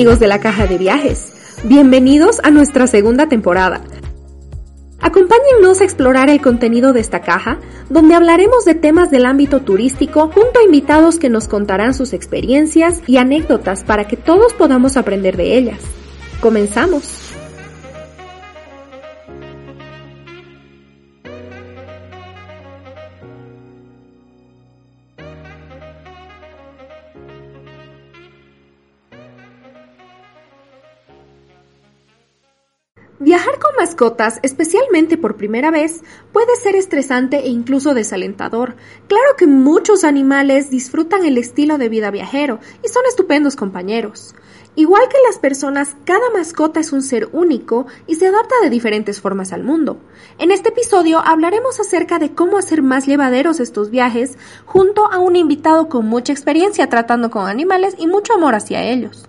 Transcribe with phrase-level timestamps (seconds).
[0.00, 1.30] amigos de la Caja de Viajes.
[1.62, 3.82] Bienvenidos a nuestra segunda temporada.
[4.98, 7.58] Acompáñennos a explorar el contenido de esta caja,
[7.90, 13.02] donde hablaremos de temas del ámbito turístico junto a invitados que nos contarán sus experiencias
[13.06, 15.80] y anécdotas para que todos podamos aprender de ellas.
[16.40, 17.19] Comenzamos.
[33.80, 36.02] Mascotas, especialmente por primera vez,
[36.34, 38.76] puede ser estresante e incluso desalentador.
[39.08, 44.34] Claro que muchos animales disfrutan el estilo de vida viajero y son estupendos compañeros.
[44.76, 49.18] Igual que las personas, cada mascota es un ser único y se adapta de diferentes
[49.18, 49.98] formas al mundo.
[50.36, 55.36] En este episodio hablaremos acerca de cómo hacer más llevaderos estos viajes junto a un
[55.36, 59.26] invitado con mucha experiencia tratando con animales y mucho amor hacia ellos.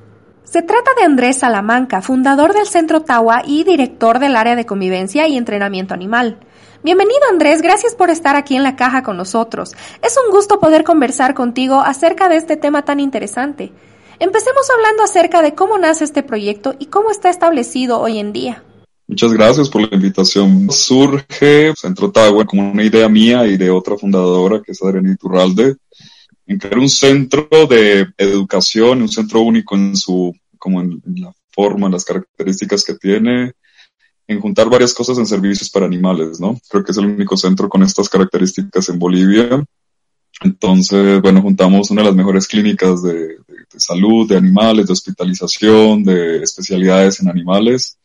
[0.52, 5.25] Se trata de Andrés Salamanca, fundador del Centro Tawa y director del área de convivencia
[5.25, 6.39] y entrenamiento animal.
[6.83, 9.71] Bienvenido Andrés, gracias por estar aquí en la caja con nosotros.
[10.03, 13.71] Es un gusto poder conversar contigo acerca de este tema tan interesante.
[14.19, 18.61] Empecemos hablando acerca de cómo nace este proyecto y cómo está establecido hoy en día.
[19.08, 20.69] Muchas gracias por la invitación.
[20.69, 25.77] Surge Centro Tawa como una idea mía y de otra fundadora que es Adriana Iturralde
[26.52, 31.88] en crear un centro de educación, un centro único en su, como en, la forma,
[31.88, 33.53] en las características que tiene,
[34.27, 36.59] en juntar varias cosas en servicios para animales, ¿no?
[36.69, 39.63] Creo que es el único centro con estas características en Bolivia.
[40.41, 43.38] Entonces, bueno, juntamos una de las mejores clínicas de,
[43.77, 47.97] salud, de animales, de hospitalización, de especialidades en animales.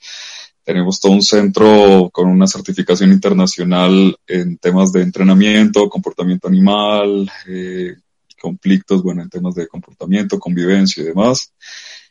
[0.63, 7.97] Tenemos todo un centro con una certificación internacional en temas de entrenamiento, comportamiento animal, eh,
[8.41, 11.53] conflictos, bueno, en temas de comportamiento, convivencia y demás.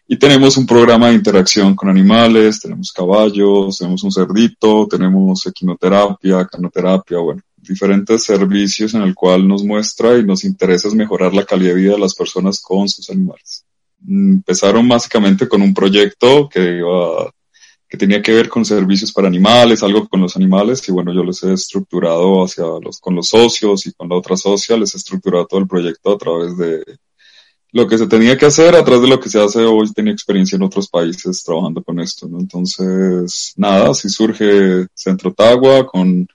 [0.08, 6.46] Y tenemos un programa de interacción con animales, tenemos caballos, tenemos un cerdito, tenemos equinoterapia,
[6.46, 11.74] canoterapia, bueno, diferentes servicios en el cual nos muestra y nos interesa mejorar la calidad
[11.74, 13.66] de vida de las personas con sus animales.
[14.08, 17.32] Empezaron básicamente con un proyecto que iba
[17.88, 21.24] que tenía que ver con servicios para animales, algo con los animales, y bueno, yo
[21.24, 24.98] les he estructurado hacia los, con los socios y con la otra socia, les he
[24.98, 26.84] estructurado todo el proyecto a través de
[27.72, 30.14] lo que se tenía que hacer, a través de lo que se hace hoy, tenía
[30.14, 32.40] experiencia en otros países trabajando con esto, ¿no?
[32.40, 36.26] Entonces, nada, así surge Centro Tagua con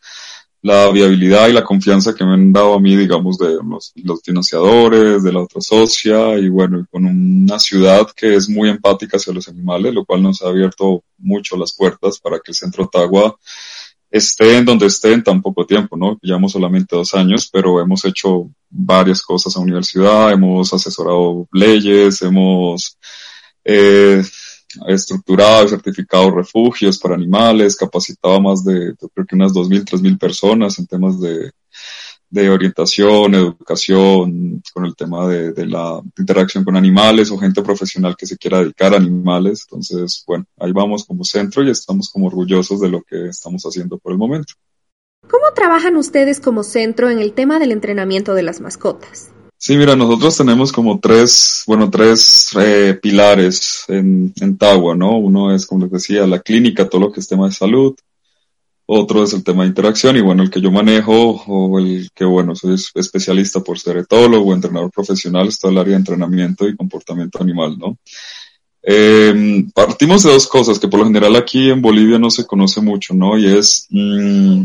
[0.63, 4.21] la viabilidad y la confianza que me han dado a mí, digamos, de los, los
[4.23, 9.33] financiadores, de la otra socia y bueno, con una ciudad que es muy empática hacia
[9.33, 13.39] los animales, lo cual nos ha abierto mucho las puertas para que el Centro Tagua
[14.11, 16.19] esté en donde esté en tan poco tiempo, ¿no?
[16.21, 22.99] Llevamos solamente dos años, pero hemos hecho varias cosas a universidad, hemos asesorado leyes, hemos
[23.65, 24.23] eh,
[24.87, 30.79] estructurado certificado refugios para animales, capacitado a más de, creo que unas 2.000, 3.000 personas
[30.79, 31.51] en temas de,
[32.31, 38.17] de orientación, educación, con el tema de, de, la interacción con animales o gente profesional
[38.17, 39.67] que se quiera dedicar a animales.
[39.69, 43.99] Entonces, bueno, ahí vamos como centro y estamos como orgullosos de lo que estamos haciendo
[43.99, 44.55] por el momento.
[45.29, 49.33] ¿Cómo trabajan ustedes como centro en el tema del entrenamiento de las mascotas?
[49.63, 55.19] Sí, mira, nosotros tenemos como tres, bueno, tres eh, pilares en, en Tagua, ¿no?
[55.19, 57.95] Uno es, como les decía, la clínica, todo lo que es tema de salud.
[58.87, 62.25] Otro es el tema de interacción y bueno, el que yo manejo o el que
[62.25, 66.75] bueno, soy especialista por ser etólogo, entrenador profesional, es todo el área de entrenamiento y
[66.75, 67.99] comportamiento animal, ¿no?
[68.83, 72.81] Eh, partimos de dos cosas que por lo general aquí en Bolivia no se conoce
[72.81, 73.37] mucho, ¿no?
[73.37, 74.65] Y es, mmm,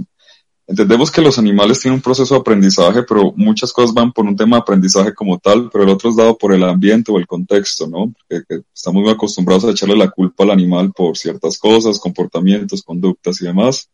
[0.68, 4.36] Entendemos que los animales tienen un proceso de aprendizaje, pero muchas cosas van por un
[4.36, 7.28] tema de aprendizaje como tal, pero el otro es dado por el ambiente o el
[7.28, 8.12] contexto, ¿no?
[8.28, 13.40] Porque estamos muy acostumbrados a echarle la culpa al animal por ciertas cosas, comportamientos, conductas
[13.42, 13.92] y demás.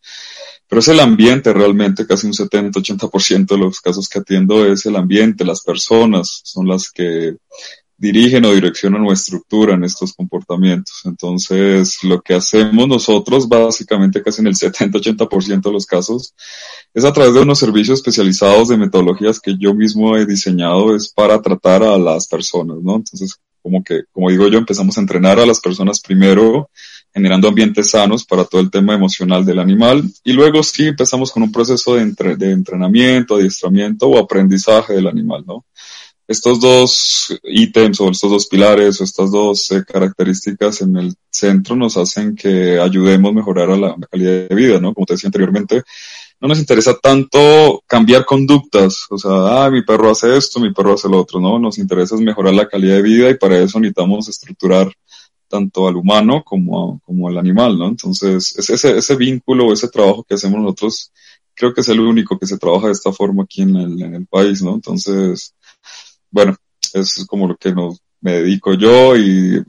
[0.65, 4.95] Pero es el ambiente realmente, casi un 70-80% de los casos que atiendo es el
[4.95, 7.35] ambiente, las personas son las que
[8.01, 11.01] dirigen o direccionan nuestra estructura en estos comportamientos.
[11.05, 16.33] Entonces, lo que hacemos nosotros, básicamente casi en el 70-80% de los casos,
[16.95, 21.13] es a través de unos servicios especializados de metodologías que yo mismo he diseñado, es
[21.13, 22.95] para tratar a las personas, ¿no?
[22.95, 26.71] Entonces, como que, como digo yo, empezamos a entrenar a las personas primero,
[27.13, 31.43] generando ambientes sanos para todo el tema emocional del animal, y luego sí empezamos con
[31.43, 35.65] un proceso de, de entrenamiento, adiestramiento o aprendizaje del animal, ¿no?
[36.31, 41.75] Estos dos ítems o estos dos pilares o estas dos eh, características en el centro
[41.75, 44.93] nos hacen que ayudemos a mejorar a la, calidad de vida, ¿no?
[44.93, 45.83] Como te decía anteriormente,
[46.39, 50.93] no nos interesa tanto cambiar conductas, o sea, ah, mi perro hace esto, mi perro
[50.93, 51.59] hace lo otro, ¿no?
[51.59, 54.91] Nos interesa mejorar la calidad de vida y para eso necesitamos estructurar
[55.47, 57.89] tanto al humano como, como al animal, ¿no?
[57.89, 61.11] Entonces, ese, ese vínculo, ese trabajo que hacemos nosotros,
[61.53, 64.15] creo que es el único que se trabaja de esta forma aquí en el, en
[64.15, 64.75] el país, ¿no?
[64.75, 65.53] Entonces,
[66.31, 66.55] bueno,
[66.93, 69.63] es como lo que nos, me dedico yo y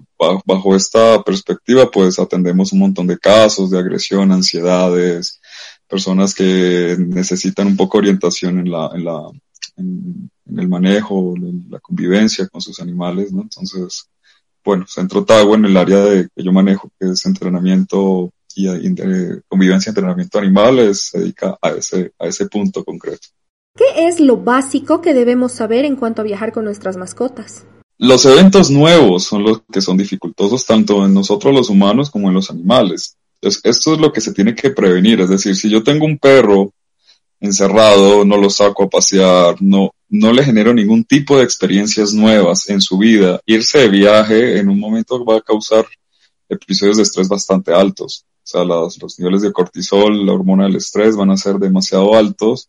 [0.46, 5.40] bajo, esta perspectiva pues atendemos un montón de casos de agresión, ansiedades,
[5.88, 9.30] personas que necesitan un poco orientación en la, en la,
[9.76, 13.42] en, el manejo, en la convivencia con sus animales, ¿no?
[13.42, 14.08] Entonces,
[14.64, 18.66] bueno, Centro Tago en el área de, que yo manejo, que es entrenamiento y
[19.48, 23.28] convivencia, entrenamiento animales, se dedica a ese, a ese punto concreto.
[23.74, 27.64] ¿Qué es lo básico que debemos saber en cuanto a viajar con nuestras mascotas?
[27.96, 32.34] Los eventos nuevos son los que son dificultosos tanto en nosotros los humanos como en
[32.34, 33.16] los animales.
[33.40, 35.20] esto es lo que se tiene que prevenir.
[35.20, 36.74] Es decir, si yo tengo un perro
[37.40, 42.68] encerrado, no lo saco a pasear, no, no le genero ningún tipo de experiencias nuevas
[42.68, 45.86] en su vida, irse de viaje en un momento va a causar
[46.48, 48.26] episodios de estrés bastante altos.
[48.36, 52.14] O sea, los, los niveles de cortisol, la hormona del estrés van a ser demasiado
[52.14, 52.68] altos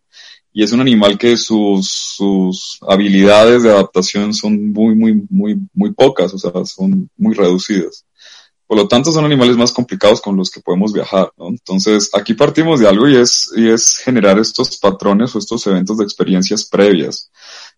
[0.54, 5.92] y es un animal que sus, sus habilidades de adaptación son muy, muy, muy, muy
[5.94, 8.06] pocas, o sea, son muy reducidas.
[8.68, 11.50] Por lo tanto, son animales más complicados con los que podemos viajar, ¿no?
[11.50, 15.98] Entonces, aquí partimos de algo y es, y es generar estos patrones o estos eventos
[15.98, 17.32] de experiencias previas.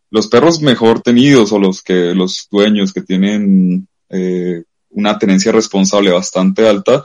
[0.09, 6.11] Los perros mejor tenidos o los que, los dueños que tienen, eh, una tenencia responsable
[6.11, 7.03] bastante alta,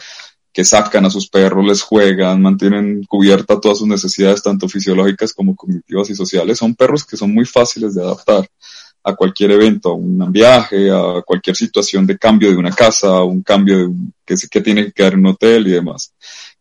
[0.52, 5.54] que sacan a sus perros, les juegan, mantienen cubierta todas sus necesidades, tanto fisiológicas como
[5.54, 6.58] cognitivas y sociales.
[6.58, 8.48] Son perros que son muy fáciles de adaptar
[9.02, 13.24] a cualquier evento, a un viaje, a cualquier situación de cambio de una casa, a
[13.24, 13.94] un cambio de,
[14.24, 16.12] que, que tiene que quedar en un hotel y demás.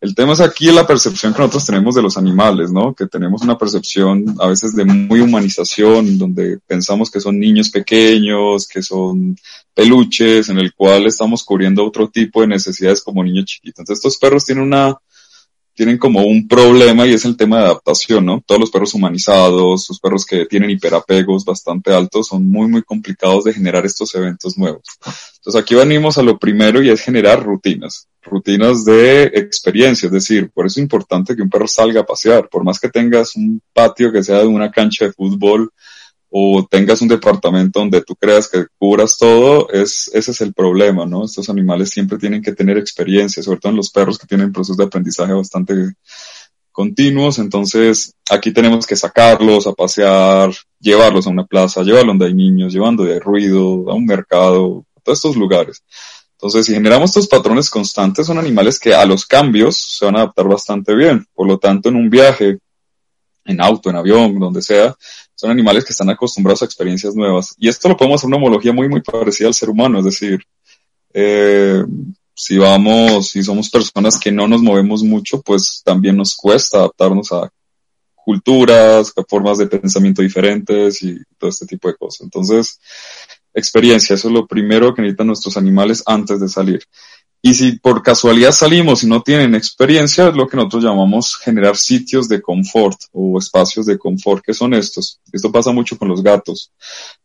[0.01, 2.93] El tema es aquí la percepción que nosotros tenemos de los animales, ¿no?
[2.93, 8.65] Que tenemos una percepción a veces de muy humanización, donde pensamos que son niños pequeños,
[8.65, 9.35] que son
[9.73, 13.79] peluches, en el cual estamos cubriendo otro tipo de necesidades como niños chiquitos.
[13.79, 14.95] Entonces estos perros tienen una
[15.79, 18.43] tienen como un problema y es el tema de adaptación, ¿no?
[18.45, 23.45] Todos los perros humanizados, los perros que tienen hiperapegos bastante altos, son muy, muy complicados
[23.45, 24.83] de generar estos eventos nuevos.
[25.37, 30.51] Entonces aquí venimos a lo primero y es generar rutinas, rutinas de experiencia, es decir,
[30.53, 33.61] por eso es importante que un perro salga a pasear, por más que tengas un
[33.71, 35.71] patio que sea de una cancha de fútbol,
[36.29, 41.05] o tengas un departamento donde tú creas que cubras todo, es, ese es el problema,
[41.05, 41.25] ¿no?
[41.25, 44.77] Estos animales siempre tienen que tener experiencia, sobre todo en los perros que tienen procesos
[44.77, 45.93] de aprendizaje bastante
[46.71, 52.33] continuos, entonces aquí tenemos que sacarlos a pasear, llevarlos a una plaza, llevarlos donde hay
[52.33, 55.83] niños, llevando de ruido, a un mercado, a todos estos lugares.
[56.41, 60.19] Entonces, si generamos estos patrones constantes, son animales que a los cambios se van a
[60.19, 61.25] adaptar bastante bien.
[61.33, 62.59] Por lo tanto, en un viaje,
[63.45, 64.95] en auto, en avión, donde sea,
[65.35, 67.55] son animales que están acostumbrados a experiencias nuevas.
[67.57, 70.39] Y esto lo podemos hacer una homología muy, muy parecida al ser humano, es decir,
[71.13, 71.83] eh,
[72.33, 77.31] si vamos, si somos personas que no nos movemos mucho, pues también nos cuesta adaptarnos
[77.31, 77.51] a
[78.15, 82.21] culturas, a formas de pensamiento diferentes y todo este tipo de cosas.
[82.21, 82.79] Entonces,
[83.53, 86.83] experiencia, eso es lo primero que necesitan nuestros animales antes de salir.
[87.41, 91.77] Y si por casualidad salimos y no tienen experiencia, es lo que nosotros llamamos generar
[91.77, 95.21] sitios de confort o espacios de confort, que son estos.
[95.31, 96.73] Esto pasa mucho con los gatos.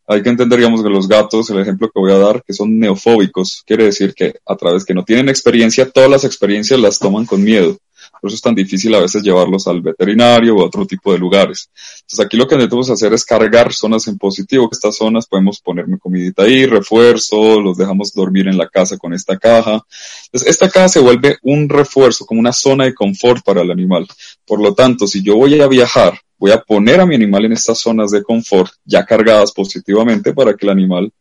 [0.07, 2.79] Hay que entender, digamos, que los gatos, el ejemplo que voy a dar, que son
[2.79, 7.25] neofóbicos, quiere decir que a través que no tienen experiencia, todas las experiencias las toman
[7.25, 7.77] con miedo.
[8.25, 11.19] Por eso es tan difícil a veces llevarlos al veterinario o a otro tipo de
[11.19, 11.69] lugares.
[11.97, 14.67] Entonces aquí lo que necesitamos hacer es cargar zonas en positivo.
[14.71, 19.37] Estas zonas podemos ponerme comidita ahí, refuerzo, los dejamos dormir en la casa con esta
[19.37, 19.85] caja.
[20.25, 24.07] Entonces esta caja se vuelve un refuerzo, como una zona de confort para el animal.
[24.43, 27.53] Por lo tanto, si yo voy a viajar, voy a poner a mi animal en
[27.53, 31.13] estas zonas de confort ya cargadas positivamente para que el animal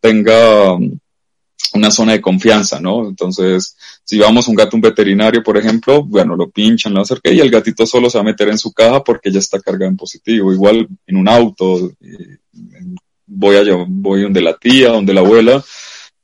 [0.00, 0.76] tenga
[1.74, 3.08] una zona de confianza, ¿no?
[3.08, 7.40] Entonces, si vamos un gato un veterinario, por ejemplo, bueno, lo pinchan, lo acercan y
[7.40, 9.96] el gatito solo se va a meter en su caja porque ya está cargado en
[9.96, 10.52] positivo.
[10.52, 11.92] Igual en un auto,
[13.26, 15.64] voy a voy donde la tía, donde la abuela,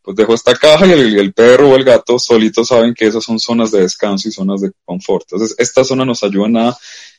[0.02, 3.38] pues dejo esta caja y el, perro o el gato solito saben que esas son
[3.38, 5.26] zonas de descanso y zonas de confort.
[5.30, 6.76] Entonces, esta zona nos ayudan a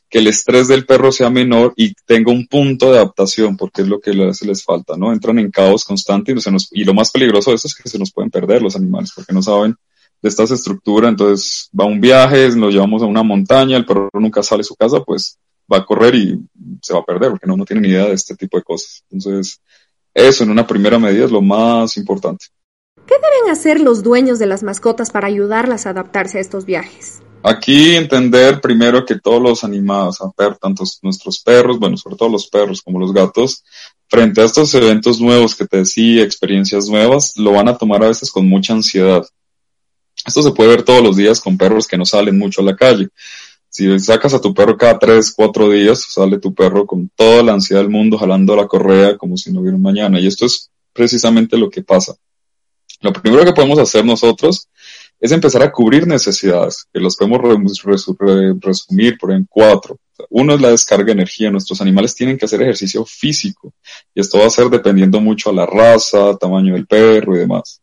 [0.09, 3.87] que el estrés del perro sea menor y tenga un punto de adaptación, porque es
[3.87, 5.13] lo que les, les falta, ¿no?
[5.13, 7.87] Entran en caos constante y, se nos, y lo más peligroso de esto es que
[7.87, 9.75] se nos pueden perder los animales, porque no saben
[10.21, 14.41] de estas estructuras, entonces va un viaje, nos llevamos a una montaña, el perro nunca
[14.41, 15.37] sale de su casa, pues
[15.71, 16.39] va a correr y
[16.81, 19.03] se va a perder, porque no, no tiene ni idea de este tipo de cosas.
[19.11, 19.61] Entonces,
[20.13, 22.47] eso en una primera medida es lo más importante.
[23.05, 27.21] ¿Qué deben hacer los dueños de las mascotas para ayudarlas a adaptarse a estos viajes?
[27.41, 30.17] Aquí entender primero que todos los animados,
[30.59, 33.63] tanto nuestros perros, bueno, sobre todo los perros como los gatos,
[34.07, 38.07] frente a estos eventos nuevos que te decía, experiencias nuevas, lo van a tomar a
[38.07, 39.25] veces con mucha ansiedad.
[40.25, 42.75] Esto se puede ver todos los días con perros que no salen mucho a la
[42.75, 43.07] calle.
[43.69, 47.53] Si sacas a tu perro cada tres, cuatro días, sale tu perro con toda la
[47.53, 50.19] ansiedad del mundo jalando la correa como si no hubiera mañana.
[50.19, 52.15] Y esto es precisamente lo que pasa.
[53.01, 54.67] Lo primero que podemos hacer nosotros
[55.19, 57.41] es empezar a cubrir necesidades, que los podemos
[58.61, 59.99] resumir por en cuatro.
[60.29, 61.51] Uno es la descarga de energía.
[61.51, 63.73] Nuestros animales tienen que hacer ejercicio físico
[64.13, 67.81] y esto va a ser dependiendo mucho a la raza, tamaño del perro y demás.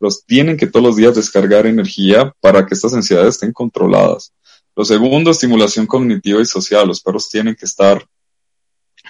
[0.00, 4.32] Los tienen que todos los días descargar energía para que estas ansiedades estén controladas.
[4.76, 6.86] Lo segundo, estimulación cognitiva y social.
[6.86, 8.06] Los perros tienen que estar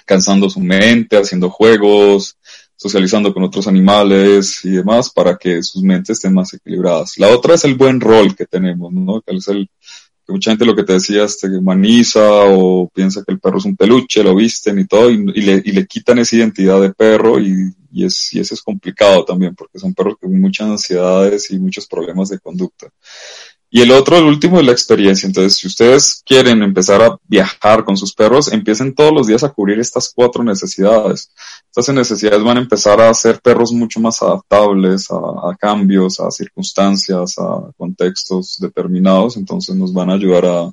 [0.05, 2.37] cansando su mente, haciendo juegos,
[2.79, 7.17] socializando con otros animales y demás para que sus mentes estén más equilibradas.
[7.17, 9.19] La otra es el buen rol que tenemos, ¿no?
[9.19, 9.69] Que es el,
[10.25, 13.65] que mucha gente lo que te decía, este, humaniza o piensa que el perro es
[13.65, 17.37] un peluche, lo visten y todo, y, le, y le, quitan esa identidad de perro
[17.37, 17.53] y,
[17.91, 21.85] y, es, y eso es complicado también porque son perros con muchas ansiedades y muchos
[21.85, 22.87] problemas de conducta.
[23.71, 25.27] Y el otro, el último, es la experiencia.
[25.27, 29.49] Entonces, si ustedes quieren empezar a viajar con sus perros, empiecen todos los días a
[29.49, 31.31] cubrir estas cuatro necesidades.
[31.69, 37.37] Estas necesidades van a empezar a hacer perros mucho más adaptables a, cambios, a circunstancias,
[37.37, 39.37] a contextos determinados.
[39.37, 40.71] Entonces, nos van a ayudar a,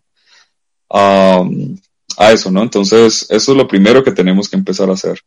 [0.89, 1.45] a,
[2.17, 2.63] a eso, ¿no?
[2.63, 5.21] Entonces, eso es lo primero que tenemos que empezar a hacer.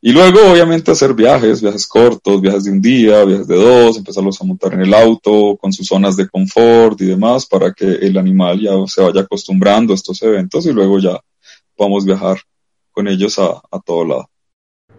[0.00, 4.40] Y luego, obviamente, hacer viajes, viajes cortos, viajes de un día, viajes de dos, empezarlos
[4.40, 8.16] a montar en el auto, con sus zonas de confort y demás, para que el
[8.16, 11.18] animal ya se vaya acostumbrando a estos eventos y luego ya
[11.74, 12.38] podamos viajar
[12.92, 14.30] con ellos a, a todo lado.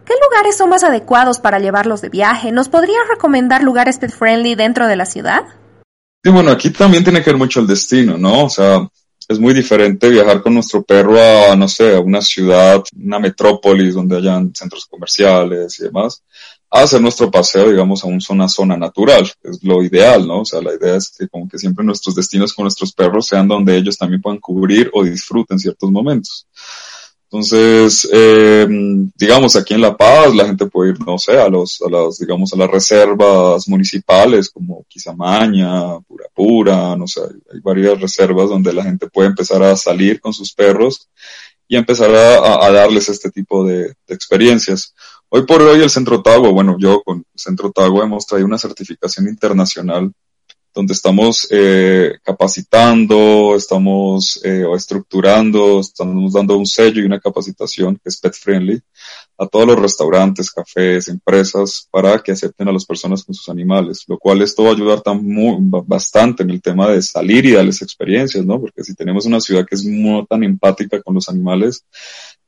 [0.04, 2.52] ¿Qué lugares son más adecuados para llevarlos de viaje?
[2.52, 5.44] ¿Nos podrías recomendar lugares pet friendly dentro de la ciudad?
[6.22, 8.44] Sí, bueno, aquí también tiene que ver mucho el destino, ¿no?
[8.44, 8.86] O sea,
[9.30, 13.94] es muy diferente viajar con nuestro perro a, no sé, a una ciudad, una metrópolis
[13.94, 16.24] donde hayan centros comerciales y demás,
[16.68, 19.30] a hacer nuestro paseo, digamos, a una zona natural.
[19.44, 20.40] Es lo ideal, ¿no?
[20.40, 23.46] O sea, la idea es que como que siempre nuestros destinos con nuestros perros sean
[23.46, 26.48] donde ellos también puedan cubrir o disfruten ciertos momentos.
[27.32, 28.66] Entonces, eh,
[29.14, 32.18] digamos, aquí en La Paz la gente puede ir, no sé, a los, a las,
[32.18, 37.20] digamos, a las reservas municipales como Quizamaña, Pura Pura, no sé,
[37.52, 41.08] hay, varias reservas donde la gente puede empezar a salir con sus perros
[41.68, 44.92] y empezar a, a darles este tipo de, de, experiencias.
[45.28, 48.58] Hoy por hoy el Centro Tago, bueno, yo con el Centro Tago hemos traído una
[48.58, 50.12] certificación internacional
[50.74, 58.08] donde estamos eh, capacitando, estamos eh, estructurando, estamos dando un sello y una capacitación que
[58.08, 58.80] es pet friendly
[59.38, 64.04] a todos los restaurantes, cafés, empresas para que acepten a las personas con sus animales,
[64.06, 67.52] lo cual esto va a ayudar tan muy, bastante en el tema de salir y
[67.52, 68.60] darles experiencias, ¿no?
[68.60, 71.84] Porque si tenemos una ciudad que es muy tan empática con los animales,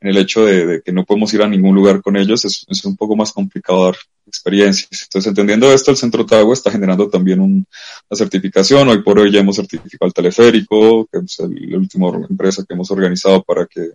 [0.01, 2.85] en el hecho de, que no podemos ir a ningún lugar con ellos, es, es,
[2.85, 5.03] un poco más complicado dar experiencias.
[5.03, 7.65] Entonces, entendiendo esto, el Centro Tago está generando también una
[8.13, 8.89] certificación.
[8.89, 12.91] Hoy por hoy ya hemos certificado el teleférico, que es la última empresa que hemos
[12.91, 13.91] organizado para que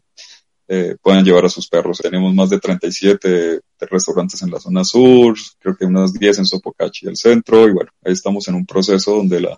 [0.70, 2.00] eh, puedan llevar a sus perros.
[2.00, 7.08] Tenemos más de 37 restaurantes en la zona sur, creo que unos 10 en Sopocachi,
[7.08, 9.58] el centro, y bueno, ahí estamos en un proceso donde la,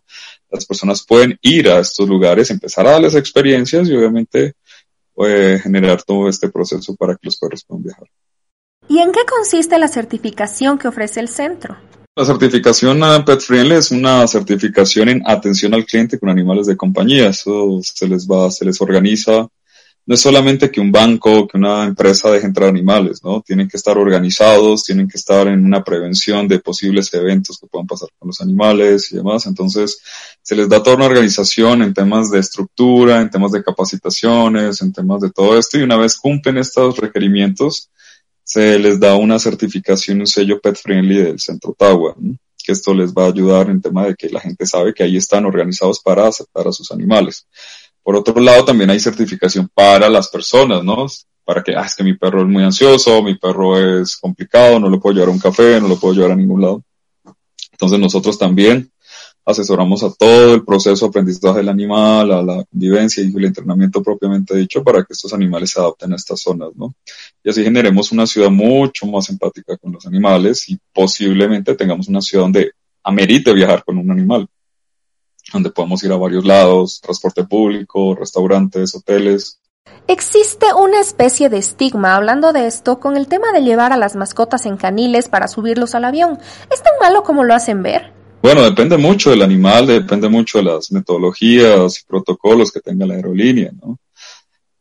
[0.51, 4.53] las personas pueden ir a estos lugares, empezar a darles experiencias y obviamente
[5.61, 8.07] generar todo este proceso para que los perros puedan viajar.
[8.89, 11.77] ¿Y en qué consiste la certificación que ofrece el centro?
[12.15, 17.29] La certificación Pet Friendly es una certificación en atención al cliente con animales de compañía.
[17.29, 19.47] Eso se les va, se les organiza
[20.09, 23.43] no es solamente que un banco, que una empresa deje entrar animales, ¿no?
[23.43, 27.85] Tienen que estar organizados, tienen que estar en una prevención de posibles eventos que puedan
[27.85, 29.45] pasar con los animales y demás.
[29.45, 30.01] Entonces,
[30.41, 34.93] se les da toda una organización en temas de estructura, en temas de capacitaciones, en
[34.93, 35.77] temas de todo esto.
[35.77, 37.91] Y una vez cumplen estos requerimientos,
[38.49, 42.15] se les da una certificación, un sello pet friendly del Centro Ottawa,
[42.57, 45.17] que esto les va a ayudar en tema de que la gente sabe que ahí
[45.17, 47.45] están organizados para aceptar a sus animales.
[48.01, 51.05] Por otro lado, también hay certificación para las personas, ¿no?
[51.45, 54.89] Para que, ah, es que mi perro es muy ansioso, mi perro es complicado, no
[54.89, 56.83] lo puedo llevar a un café, no lo puedo llevar a ningún lado.
[57.71, 58.91] Entonces nosotros también
[59.49, 64.03] asesoramos a todo el proceso de aprendizaje del animal, a la convivencia y el entrenamiento
[64.03, 66.93] propiamente dicho para que estos animales se adapten a estas zonas, ¿no?
[67.43, 72.21] Y así generemos una ciudad mucho más empática con los animales y posiblemente tengamos una
[72.21, 72.71] ciudad donde
[73.03, 74.47] amerite viajar con un animal
[75.51, 79.59] donde podemos ir a varios lados, transporte público, restaurantes, hoteles.
[80.07, 84.15] Existe una especie de estigma hablando de esto con el tema de llevar a las
[84.15, 86.37] mascotas en caniles para subirlos al avión.
[86.71, 88.18] ¿Es tan malo como lo hacen ver?
[88.41, 93.15] Bueno, depende mucho del animal, depende mucho de las metodologías y protocolos que tenga la
[93.15, 93.99] aerolínea, ¿no?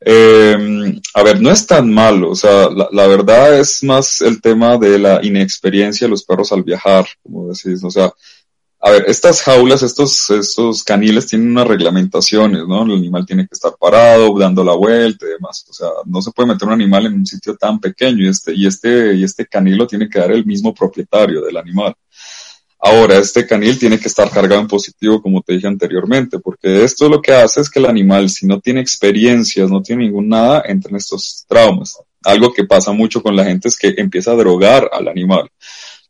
[0.01, 4.79] Eh, a ver, no es tan malo, o sea, la, verdad es más el tema
[4.79, 8.13] de la inexperiencia de los perros al viajar, como decís, o sea,
[8.81, 12.85] a ver, estas jaulas, estos, estos caniles tienen unas reglamentaciones, ¿no?
[12.85, 15.67] El animal tiene que estar parado, dando la vuelta y demás.
[15.69, 18.55] O sea, no se puede meter un animal en un sitio tan pequeño y este,
[18.55, 21.93] y este, y este canilo tiene que dar el mismo propietario del animal.
[22.81, 27.09] Ahora, este canil tiene que estar cargado en positivo, como te dije anteriormente, porque esto
[27.09, 30.63] lo que hace es que el animal, si no tiene experiencias, no tiene ningún nada,
[30.67, 31.99] entra en estos traumas.
[32.25, 35.51] Algo que pasa mucho con la gente es que empieza a drogar al animal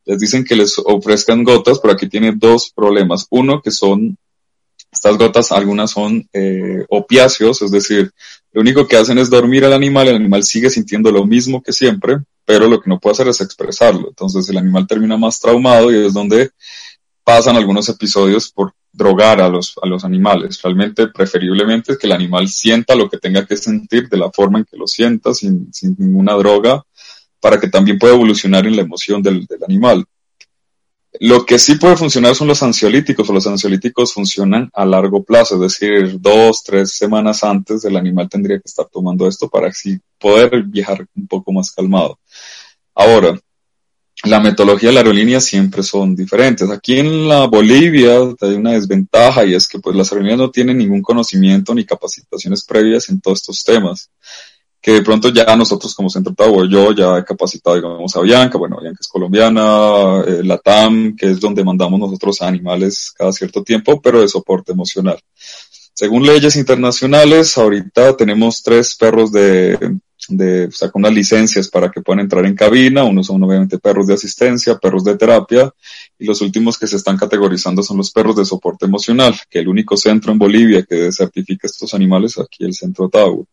[0.08, 3.26] les dicen que les ofrezcan gotas, pero aquí tiene dos problemas.
[3.28, 4.16] Uno, que son,
[4.90, 8.10] estas gotas, algunas son eh, opiáceos, es decir,
[8.52, 11.74] lo único que hacen es dormir al animal, el animal sigue sintiendo lo mismo que
[11.74, 12.16] siempre,
[12.48, 14.08] pero lo que no puede hacer es expresarlo.
[14.08, 16.52] Entonces el animal termina más traumado y es donde
[17.22, 20.58] pasan algunos episodios por drogar a los, a los animales.
[20.62, 24.60] Realmente, preferiblemente, es que el animal sienta lo que tenga que sentir de la forma
[24.60, 26.82] en que lo sienta, sin, sin ninguna droga
[27.38, 30.06] para que también pueda evolucionar en la emoción del, del animal.
[31.20, 35.54] Lo que sí puede funcionar son los ansiolíticos, o los ansiolíticos funcionan a largo plazo,
[35.54, 39.98] es decir, dos, tres semanas antes el animal tendría que estar tomando esto para así
[40.18, 42.18] poder viajar un poco más calmado.
[42.94, 43.40] Ahora,
[44.24, 46.68] la metodología de la aerolínea siempre son diferentes.
[46.70, 50.78] Aquí en la Bolivia hay una desventaja y es que pues las aerolíneas no tienen
[50.78, 54.10] ningún conocimiento ni capacitaciones previas en todos estos temas
[54.80, 58.58] que de pronto ya nosotros como Centro Tower, yo ya he capacitado, digamos, a Bianca,
[58.58, 63.32] bueno, Bianca es colombiana, eh, la TAM, que es donde mandamos nosotros a animales cada
[63.32, 65.18] cierto tiempo, pero de soporte emocional.
[65.94, 71.90] Según leyes internacionales, ahorita tenemos tres perros de, de, o sea, con unas licencias para
[71.90, 73.02] que puedan entrar en cabina.
[73.02, 75.72] Unos son obviamente perros de asistencia, perros de terapia,
[76.18, 79.68] y los últimos que se están categorizando son los perros de soporte emocional, que el
[79.68, 83.44] único centro en Bolivia que certifica estos animales aquí el Centro Tower.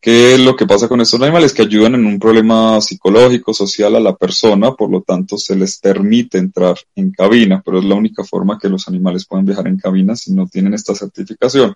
[0.00, 1.52] ¿Qué es lo que pasa con estos animales?
[1.52, 5.78] Que ayudan en un problema psicológico, social a la persona, por lo tanto se les
[5.78, 9.78] permite entrar en cabina, pero es la única forma que los animales pueden viajar en
[9.78, 11.74] cabina si no tienen esta certificación.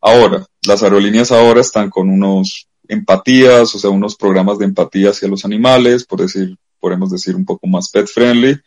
[0.00, 5.28] Ahora, las aerolíneas ahora están con unos empatías, o sea, unos programas de empatía hacia
[5.28, 8.60] los animales, por decir, podemos decir un poco más pet friendly,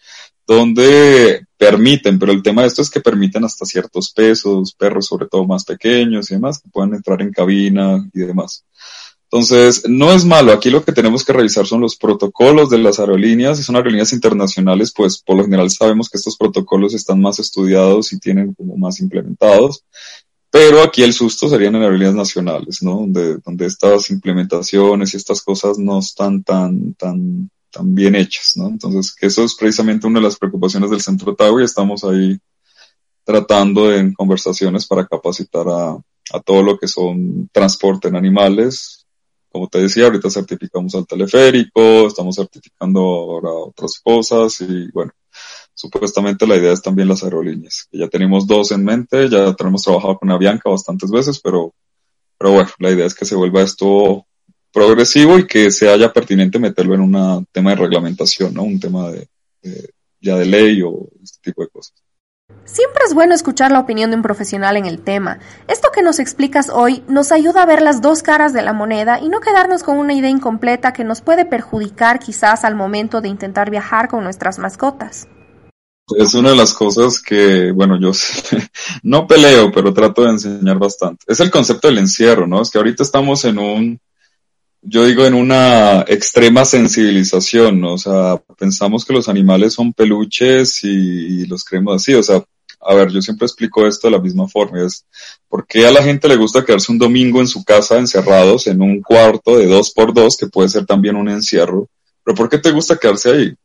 [0.48, 5.28] donde permiten, pero el tema de esto es que permiten hasta ciertos pesos, perros sobre
[5.28, 8.64] todo más pequeños y demás, que puedan entrar en cabina y demás.
[9.30, 10.54] Entonces, no es malo.
[10.54, 13.58] Aquí lo que tenemos que revisar son los protocolos de las aerolíneas.
[13.58, 18.14] Si son aerolíneas internacionales, pues por lo general sabemos que estos protocolos están más estudiados
[18.14, 19.84] y tienen como más implementados.
[20.50, 23.02] Pero aquí el susto serían en aerolíneas nacionales, ¿no?
[23.02, 28.68] Donde, donde estas implementaciones y estas cosas no están tan, tan, tan bien hechas, ¿no?
[28.68, 32.38] Entonces, que eso es precisamente una de las preocupaciones del Centro Tau y estamos ahí
[33.24, 35.98] tratando en conversaciones para capacitar a,
[36.34, 39.06] a todo lo que son transporte en animales,
[39.50, 45.12] como te decía, ahorita certificamos al teleférico, estamos certificando ahora otras cosas y bueno,
[45.74, 50.18] supuestamente la idea es también las aerolíneas, ya tenemos dos en mente, ya tenemos trabajado
[50.18, 51.74] con Avianca bastantes veces, pero,
[52.38, 54.26] pero bueno, la idea es que se vuelva esto
[54.78, 58.62] progresivo y que se haya pertinente meterlo en un tema de reglamentación, ¿no?
[58.62, 59.28] Un tema de,
[59.64, 59.90] de
[60.22, 61.96] ya de ley o este tipo de cosas.
[62.64, 65.40] Siempre es bueno escuchar la opinión de un profesional en el tema.
[65.68, 69.20] Esto que nos explicas hoy nos ayuda a ver las dos caras de la moneda
[69.20, 73.30] y no quedarnos con una idea incompleta que nos puede perjudicar quizás al momento de
[73.30, 75.28] intentar viajar con nuestras mascotas.
[76.16, 78.12] Es una de las cosas que, bueno, yo
[79.02, 81.26] no peleo, pero trato de enseñar bastante.
[81.28, 82.62] Es el concepto del encierro, ¿no?
[82.62, 84.00] Es que ahorita estamos en un,
[84.90, 87.94] yo digo, en una extrema sensibilización, ¿no?
[87.94, 92.42] O sea, pensamos que los animales son peluches y, los creemos así, o sea,
[92.80, 95.06] a ver, yo siempre explico esto de la misma forma, es
[95.50, 98.82] ¿por qué a la gente le gusta quedarse un domingo en su casa encerrados en
[98.82, 101.90] un cuarto de dos por dos, que puede ser también un encierro?
[102.24, 103.56] Pero ¿por qué te gusta quedarse ahí?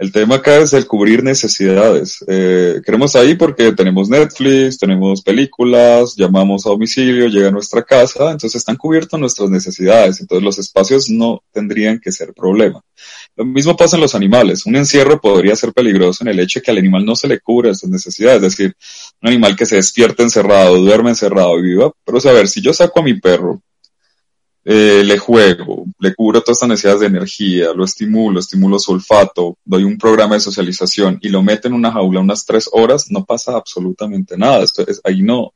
[0.00, 2.24] El tema acá es el cubrir necesidades.
[2.26, 8.30] Eh, queremos ahí porque tenemos Netflix, tenemos películas, llamamos a domicilio, llega a nuestra casa,
[8.30, 12.80] entonces están cubiertas nuestras necesidades, entonces los espacios no tendrían que ser problema.
[13.36, 14.64] Lo mismo pasa en los animales.
[14.64, 17.38] Un encierro podría ser peligroso en el hecho de que al animal no se le
[17.38, 18.74] cubre esas necesidades, es decir,
[19.20, 23.00] un animal que se despierta encerrado, duerme encerrado y viva, pero ver, si yo saco
[23.00, 23.60] a mi perro
[24.64, 29.56] eh, le juego, le cubro todas estas necesidades de energía, lo estimulo, estimulo su olfato,
[29.64, 33.24] doy un programa de socialización y lo meto en una jaula unas tres horas, no
[33.24, 34.62] pasa absolutamente nada.
[34.62, 35.54] Esto es, ahí no,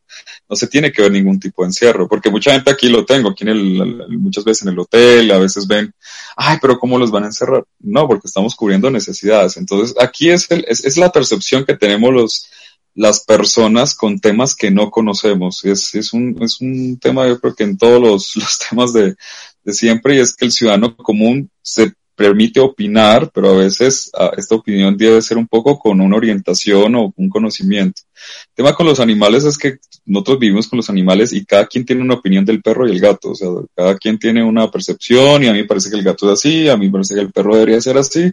[0.49, 3.31] no se tiene que ver ningún tipo de encierro, porque mucha gente aquí lo tengo,
[3.31, 5.93] aquí en el, muchas veces en el hotel, a veces ven,
[6.37, 7.64] ay, pero ¿cómo los van a encerrar?
[7.81, 9.59] No, porque estamos cubriendo necesidades.
[9.59, 12.49] Entonces, aquí es, el, es, es la percepción que tenemos los,
[12.95, 15.65] las personas con temas que no conocemos.
[15.65, 19.17] Es, es, un, es un tema, yo creo que en todos los, los temas de,
[19.65, 24.31] de siempre, y es que el ciudadano común se permite opinar, pero a veces ah,
[24.37, 28.03] esta opinión debe ser un poco con una orientación o un conocimiento.
[28.51, 31.85] El tema con los animales es que nosotros vivimos con los animales y cada quien
[31.85, 33.31] tiene una opinión del perro y el gato.
[33.31, 36.27] O sea, cada quien tiene una percepción y a mí me parece que el gato
[36.27, 38.31] es así, a mí me parece que el perro debería ser así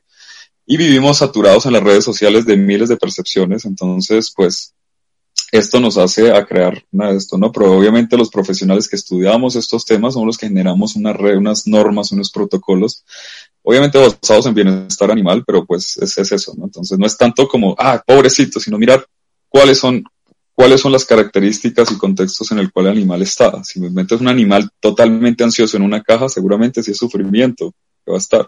[0.71, 4.73] y vivimos saturados en las redes sociales de miles de percepciones, entonces pues
[5.51, 7.51] esto nos hace a crear nada de esto, ¿no?
[7.51, 11.67] Pero obviamente los profesionales que estudiamos estos temas somos los que generamos una red, unas
[11.67, 13.03] normas, unos protocolos,
[13.63, 16.63] obviamente basados en bienestar animal, pero pues es, es eso, ¿no?
[16.63, 19.05] Entonces no es tanto como, ah, pobrecito, sino mirar
[19.49, 20.05] cuáles son
[20.53, 23.61] cuáles son las características y contextos en el cual el animal está.
[23.65, 27.73] Si me metes un animal totalmente ansioso en una caja, seguramente sí es sufrimiento
[28.05, 28.47] que va a estar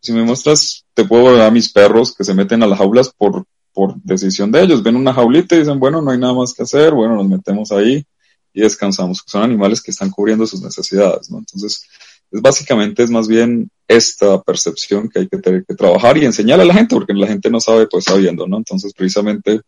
[0.00, 3.10] si me muestras, te puedo ver a mis perros que se meten a las jaulas
[3.10, 4.82] por, por decisión de ellos.
[4.82, 7.70] Ven una jaulita y dicen, bueno, no hay nada más que hacer, bueno, nos metemos
[7.72, 8.04] ahí
[8.52, 9.22] y descansamos.
[9.26, 11.38] Son animales que están cubriendo sus necesidades, ¿no?
[11.38, 11.82] Entonces,
[12.30, 16.60] es básicamente es más bien esta percepción que hay que tener que trabajar y enseñar
[16.60, 18.56] a la gente, porque la gente no sabe, pues sabiendo, ¿no?
[18.56, 19.60] Entonces, precisamente,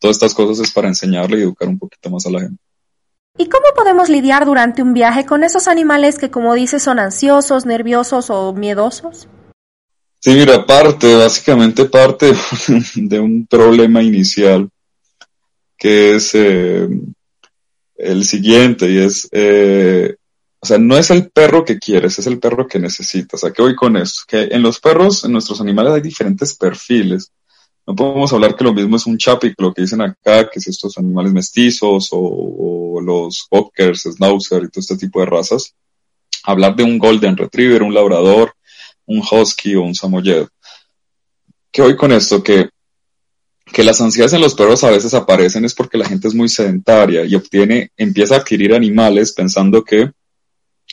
[0.00, 2.62] todas estas cosas es para enseñarle y educar un poquito más a la gente.
[3.38, 7.66] ¿Y cómo podemos lidiar durante un viaje con esos animales que, como dices, son ansiosos,
[7.66, 9.28] nerviosos o miedosos?
[10.20, 12.32] Sí, mira, parte, básicamente parte
[12.94, 14.70] de un problema inicial,
[15.76, 16.88] que es eh,
[17.96, 20.16] el siguiente, y es, eh,
[20.58, 23.44] o sea, no es el perro que quieres, es el perro que necesitas.
[23.44, 24.22] ¿A qué voy con esto?
[24.26, 27.30] Que en los perros, en nuestros animales hay diferentes perfiles
[27.86, 30.66] no podemos hablar que lo mismo es un chapic, lo que dicen acá, que es
[30.66, 35.74] estos animales mestizos o, los cockers, schnauzer y todo este tipo de razas.
[36.42, 38.54] Hablar de un golden retriever, un labrador,
[39.04, 40.46] un husky o un samoyed.
[41.70, 42.42] ¿Qué hoy con esto?
[42.42, 42.70] Que,
[43.66, 46.48] que las ansiedades en los perros a veces aparecen es porque la gente es muy
[46.48, 50.10] sedentaria y obtiene, empieza a adquirir animales pensando que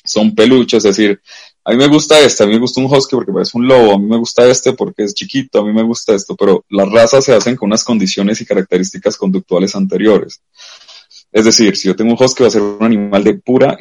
[0.03, 1.21] son peluches, es decir,
[1.65, 3.93] a mí me gusta este, a mí me gusta un husky porque parece un lobo,
[3.93, 6.91] a mí me gusta este porque es chiquito, a mí me gusta esto, pero las
[6.91, 10.41] razas se hacen con unas condiciones y características conductuales anteriores.
[11.31, 13.77] Es decir, si yo tengo un husky va a ser un animal de pura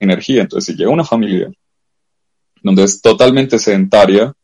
[0.00, 1.50] energía, entonces si llega una familia
[2.62, 4.34] donde es totalmente sedentaria,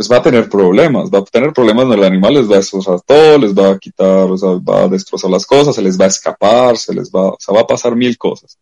[0.00, 2.56] pues va a tener problemas, va a tener problemas donde el animal les va a
[2.56, 6.00] destrozar todo, les va a quitar, o sea, va a destrozar las cosas, se les
[6.00, 8.56] va a escapar, se les va, o sea, va a pasar mil cosas.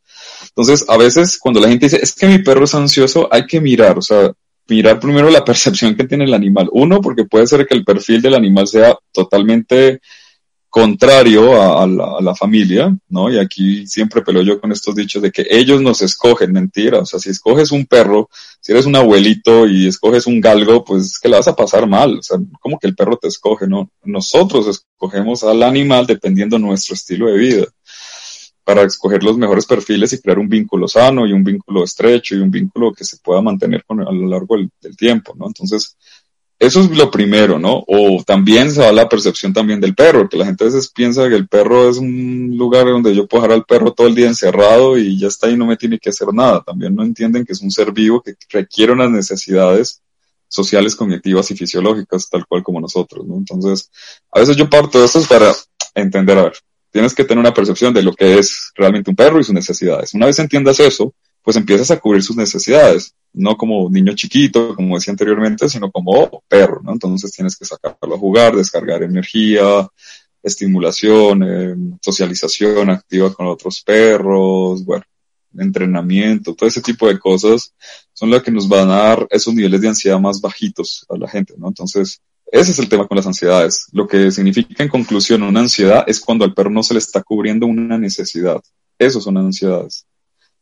[0.48, 3.60] Entonces, a veces cuando la gente dice, es que mi perro es ansioso, hay que
[3.60, 4.32] mirar, o sea,
[4.66, 6.68] mirar primero la percepción que tiene el animal.
[6.72, 10.00] Uno, porque puede ser que el perfil del animal sea totalmente
[10.70, 13.32] contrario a, la, familia, ¿no?
[13.32, 17.00] Y aquí siempre peleo yo con estos dichos de que ellos nos escogen, mentira.
[17.00, 18.28] O sea, si escoges un perro,
[18.60, 21.86] si eres un abuelito y escoges un galgo, pues es que la vas a pasar
[21.86, 22.18] mal.
[22.18, 23.90] O sea, como que el perro te escoge, ¿no?
[24.04, 27.66] Nosotros escogemos al animal dependiendo nuestro estilo de vida
[28.62, 32.40] para escoger los mejores perfiles y crear un vínculo sano y un vínculo estrecho y
[32.40, 35.46] un vínculo que se pueda mantener con, a lo largo del, del tiempo, ¿no?
[35.46, 35.96] Entonces,
[36.58, 37.84] eso es lo primero, ¿no?
[37.86, 41.28] O también se va la percepción también del perro, que la gente a veces piensa
[41.28, 44.26] que el perro es un lugar donde yo puedo dejar al perro todo el día
[44.26, 46.62] encerrado y ya está ahí, no me tiene que hacer nada.
[46.62, 50.02] También no entienden que es un ser vivo que requiere unas necesidades
[50.48, 53.36] sociales, cognitivas y fisiológicas, tal cual como nosotros, ¿no?
[53.36, 53.90] Entonces,
[54.32, 55.54] a veces yo parto de esto para
[55.94, 56.54] entender, a ver,
[56.90, 60.14] tienes que tener una percepción de lo que es realmente un perro y sus necesidades.
[60.14, 61.14] Una vez entiendas eso,
[61.48, 66.42] pues empiezas a cubrir sus necesidades no como niño chiquito, como decía anteriormente, sino como
[66.46, 66.92] perro, ¿no?
[66.92, 69.88] Entonces tienes que sacarlo a jugar, descargar energía,
[70.42, 75.04] estimulación, eh, socialización activa con otros perros, bueno,
[75.56, 77.72] entrenamiento, todo ese tipo de cosas
[78.12, 81.30] son las que nos van a dar esos niveles de ansiedad más bajitos a la
[81.30, 81.68] gente, ¿no?
[81.68, 82.20] Entonces,
[82.52, 83.86] ese es el tema con las ansiedades.
[83.92, 87.22] Lo que significa en conclusión una ansiedad es cuando al perro no se le está
[87.22, 88.62] cubriendo una necesidad.
[88.98, 90.04] Eso son ansiedades.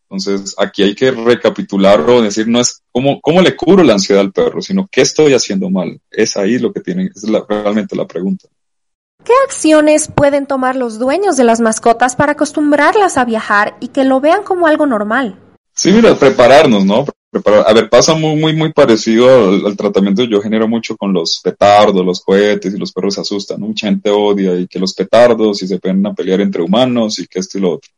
[0.09, 4.23] Entonces, aquí hay que recapitular o decir, no es cómo, cómo le cubro la ansiedad
[4.23, 6.01] al perro, sino qué estoy haciendo mal.
[6.11, 8.49] Es ahí lo que tienen, es realmente la pregunta.
[9.25, 14.05] ¿Qué acciones pueden tomar los dueños de las mascotas para acostumbrarlas a viajar y que
[14.05, 15.41] lo vean como algo normal?
[15.75, 17.05] Sí, mira, prepararnos, ¿no?
[17.67, 21.41] a ver, pasa muy, muy, muy parecido al, tratamiento que yo genero mucho con los
[21.43, 25.63] petardos, los cohetes y los perros se asustan, Mucha gente odia y que los petardos
[25.63, 27.91] y se pueden a pelear entre humanos y que esto y lo otro.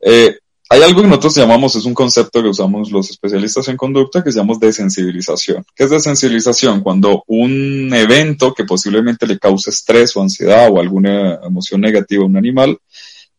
[0.00, 0.38] Eh,
[0.70, 4.30] hay algo que nosotros llamamos, es un concepto que usamos los especialistas en conducta que
[4.30, 5.64] llamamos desensibilización.
[5.74, 6.82] ¿Qué es desensibilización?
[6.82, 12.26] Cuando un evento que posiblemente le cause estrés o ansiedad o alguna emoción negativa a
[12.26, 12.78] un animal,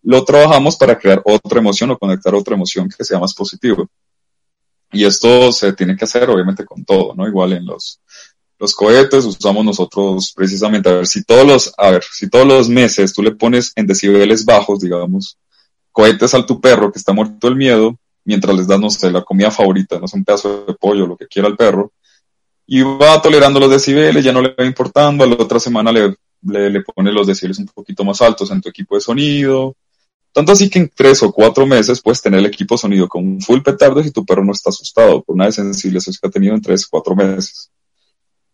[0.01, 3.85] lo trabajamos para crear otra emoción o conectar otra emoción que sea más positiva.
[4.91, 7.27] Y esto se tiene que hacer obviamente con todo, ¿no?
[7.27, 8.01] Igual en los,
[8.57, 12.69] los cohetes usamos nosotros precisamente, a ver, si todos los, a ver, si todos los
[12.69, 15.37] meses tú le pones en decibeles bajos, digamos,
[15.99, 19.21] cohetes al tu perro que está muerto el miedo, mientras les das, no sé, la
[19.21, 21.91] comida favorita, no sé, un pedazo de pollo, lo que quiera el perro,
[22.65, 26.15] y va tolerando los decibeles, ya no le va importando, a la otra semana le,
[26.43, 29.75] le, pones los decibeles un poquito más altos en tu equipo de sonido,
[30.31, 33.41] tanto así que en tres o cuatro meses puedes tener el equipo sonido con un
[33.41, 36.61] full petardo y tu perro no está asustado por una desensibilización que ha tenido en
[36.61, 37.69] tres o cuatro meses.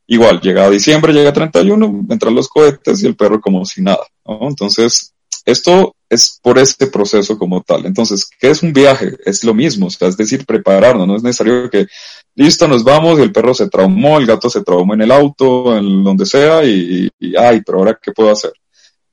[0.08, 3.84] Igual, llega a diciembre, llega a 31, entran los cohetes y el perro como si
[3.84, 4.06] nada.
[4.26, 4.48] ¿no?
[4.48, 5.15] Entonces,
[5.46, 7.86] esto es por este proceso como tal.
[7.86, 9.18] Entonces, ¿qué es un viaje?
[9.26, 11.08] Es lo mismo, o sea, es decir, prepararnos.
[11.08, 11.88] No es necesario que,
[12.36, 15.78] listo, nos vamos y el perro se traumó, el gato se traumó en el auto,
[15.78, 18.54] en donde sea, y, ay, pero ahora, ¿qué puedo hacer?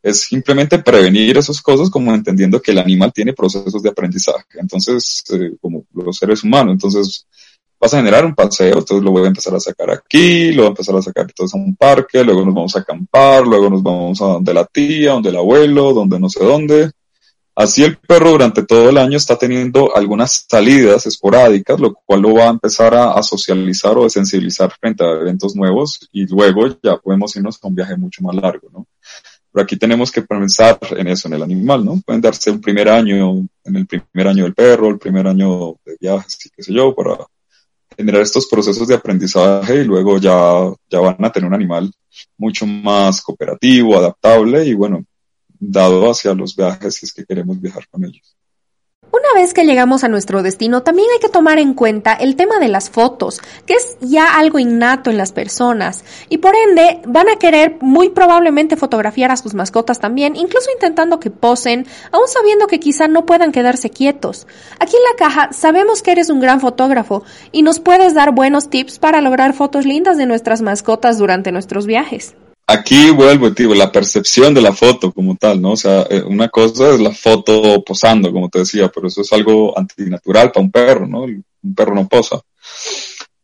[0.02, 4.58] es simplemente prevenir esas cosas como entendiendo que el animal tiene procesos de aprendizaje.
[4.58, 7.24] Entonces, eh, como los seres humanos, entonces
[7.82, 10.66] vas a generar un paseo, entonces lo voy a empezar a sacar aquí, lo voy
[10.66, 13.82] a empezar a sacar entonces a un parque, luego nos vamos a acampar, luego nos
[13.82, 16.92] vamos a donde la tía, donde el abuelo, donde no sé dónde.
[17.56, 22.34] Así el perro durante todo el año está teniendo algunas salidas esporádicas, lo cual lo
[22.34, 26.96] va a empezar a, socializar o a sensibilizar frente a eventos nuevos y luego ya
[26.98, 28.86] podemos irnos a un viaje mucho más largo, ¿no?
[29.50, 32.00] Pero aquí tenemos que pensar en eso, en el animal, ¿no?
[32.06, 35.96] Pueden darse un primer año, en el primer año del perro, el primer año de
[36.00, 37.18] viajes, qué sé yo, para
[37.96, 41.92] generar estos procesos de aprendizaje y luego ya, ya van a tener un animal
[42.36, 45.04] mucho más cooperativo, adaptable y bueno,
[45.48, 48.36] dado hacia los viajes si es que queremos viajar con ellos.
[49.14, 52.58] Una vez que llegamos a nuestro destino, también hay que tomar en cuenta el tema
[52.58, 57.28] de las fotos, que es ya algo innato en las personas, y por ende van
[57.28, 62.66] a querer muy probablemente fotografiar a sus mascotas también, incluso intentando que posen, aún sabiendo
[62.66, 64.46] que quizá no puedan quedarse quietos.
[64.78, 67.22] Aquí en la caja sabemos que eres un gran fotógrafo
[67.52, 71.84] y nos puedes dar buenos tips para lograr fotos lindas de nuestras mascotas durante nuestros
[71.84, 72.34] viajes
[72.72, 75.72] aquí vuelvo, tío, la percepción de la foto como tal, ¿no?
[75.72, 79.32] O sea, eh, una cosa es la foto posando, como te decía, pero eso es
[79.32, 81.22] algo antinatural para un perro, ¿no?
[81.22, 82.40] Un perro no posa.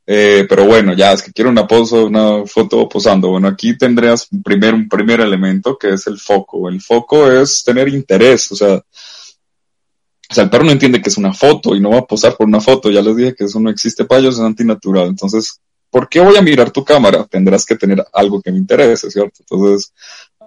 [0.06, 3.28] Eh, pero bueno, ya es que quiero una posa, una foto posando.
[3.28, 6.68] Bueno, aquí tendrías primero un primer elemento que es el foco.
[6.68, 8.82] El foco es tener interés, o sea,
[10.30, 12.36] o sea, el perro no entiende que es una foto y no va a posar
[12.36, 12.90] por una foto.
[12.90, 15.08] Ya les dije que eso no existe para ellos, es antinatural.
[15.08, 17.24] Entonces, ¿por qué voy a mirar tu cámara?
[17.24, 19.38] Tendrás que tener algo que me interese, ¿cierto?
[19.40, 19.92] Entonces,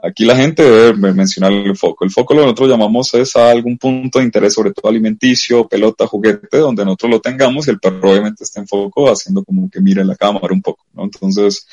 [0.04, 2.04] aquí la gente debe mencionar el foco.
[2.04, 5.68] El foco lo que nosotros llamamos es a algún punto de interés, sobre todo alimenticio,
[5.68, 9.70] pelota, juguete, donde nosotros lo tengamos y el perro obviamente está en foco haciendo como
[9.70, 11.04] que mire la cámara un poco, ¿no?
[11.04, 11.68] Entonces,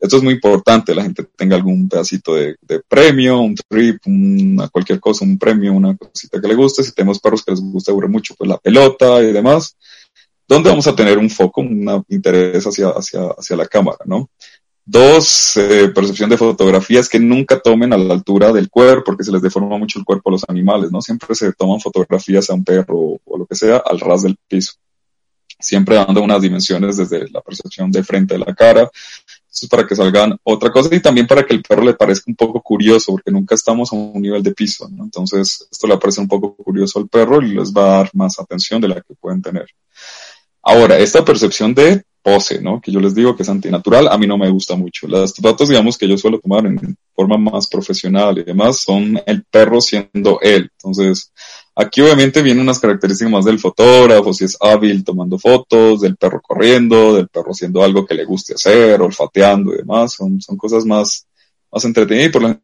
[0.00, 2.56] esto es muy importante, la gente tenga algún pedacito de,
[2.88, 6.82] premio, un trip, una, cualquier cosa, un premio, una cosita que le guste.
[6.82, 9.76] Si tenemos perros que les gusta mucho, pues la pelota y demás
[10.46, 14.28] ¿Dónde vamos a tener un foco, un interés hacia, hacia, hacia la cámara, ¿no?
[14.84, 19.30] Dos, eh, percepción de fotografías que nunca tomen a la altura del cuerpo, porque se
[19.30, 21.00] les deforma mucho el cuerpo a los animales, ¿no?
[21.00, 24.72] Siempre se toman fotografías a un perro o lo que sea al ras del piso.
[25.60, 28.90] Siempre dando unas dimensiones desde la percepción de frente de la cara.
[29.52, 32.24] Eso es para que salgan otra cosa y también para que el perro le parezca
[32.26, 35.04] un poco curioso, porque nunca estamos a un nivel de piso, ¿no?
[35.04, 38.40] Entonces, esto le parece un poco curioso al perro y les va a dar más
[38.40, 39.66] atención de la que pueden tener.
[40.62, 42.80] Ahora, esta percepción de pose, ¿no?
[42.80, 45.08] Que yo les digo que es antinatural, a mí no me gusta mucho.
[45.08, 49.44] Las fotos, digamos, que yo suelo tomar en forma más profesional y demás, son el
[49.44, 50.70] perro siendo él.
[50.78, 51.32] Entonces,
[51.74, 56.40] aquí obviamente vienen unas características más del fotógrafo, si es hábil tomando fotos, del perro
[56.40, 60.14] corriendo, del perro haciendo algo que le guste hacer, olfateando y demás.
[60.14, 61.26] Son, son cosas más,
[61.72, 62.60] más entretenidas y por la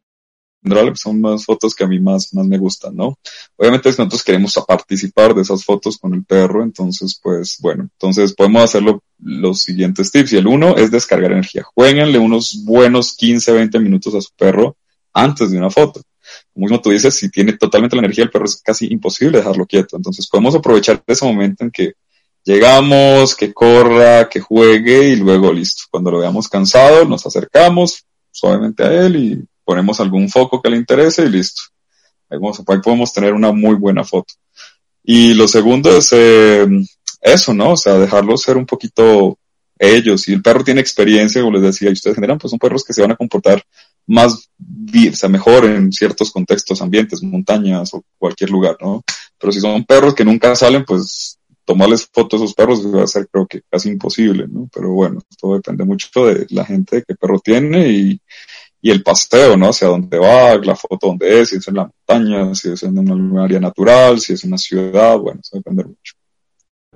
[0.61, 3.17] general son más fotos que a mí más, más me gustan, ¿no?
[3.55, 8.63] Obviamente nosotros queremos participar de esas fotos con el perro, entonces pues bueno, entonces podemos
[8.63, 11.63] hacerlo los siguientes tips y el uno es descargar energía.
[11.63, 14.77] Jueguenle unos buenos 15, 20 minutos a su perro
[15.13, 16.01] antes de una foto.
[16.53, 19.97] Como tú dices, si tiene totalmente la energía, el perro es casi imposible dejarlo quieto.
[19.97, 21.93] Entonces podemos aprovechar ese momento en que
[22.43, 25.83] llegamos, que corra, que juegue y luego listo.
[25.89, 30.77] Cuando lo veamos cansado, nos acercamos suavemente a él y ponemos algún foco que le
[30.77, 31.61] interese y listo.
[32.27, 32.39] Ahí,
[32.81, 34.33] podemos tener una muy buena foto.
[35.03, 36.65] Y lo segundo es eh,
[37.21, 37.73] eso, ¿no?
[37.73, 39.37] O sea, dejarlos ser un poquito
[39.77, 40.27] ellos.
[40.27, 42.93] Y el perro tiene experiencia, como les decía, y ustedes generan, pues son perros que
[42.93, 43.61] se van a comportar
[44.07, 49.03] más, o sea, mejor en ciertos contextos, ambientes, montañas o cualquier lugar, ¿no?
[49.37, 53.07] Pero si son perros que nunca salen, pues tomarles fotos a esos perros va a
[53.07, 54.67] ser creo que casi imposible, ¿no?
[54.73, 58.19] Pero bueno, todo depende mucho de la gente, de qué perro tiene y,
[58.81, 59.69] y el paseo, ¿no?
[59.69, 62.97] Hacia dónde va, la foto dónde es, si es en la montaña, si es en
[62.97, 66.13] un área natural, si es en una ciudad, bueno, eso depende mucho.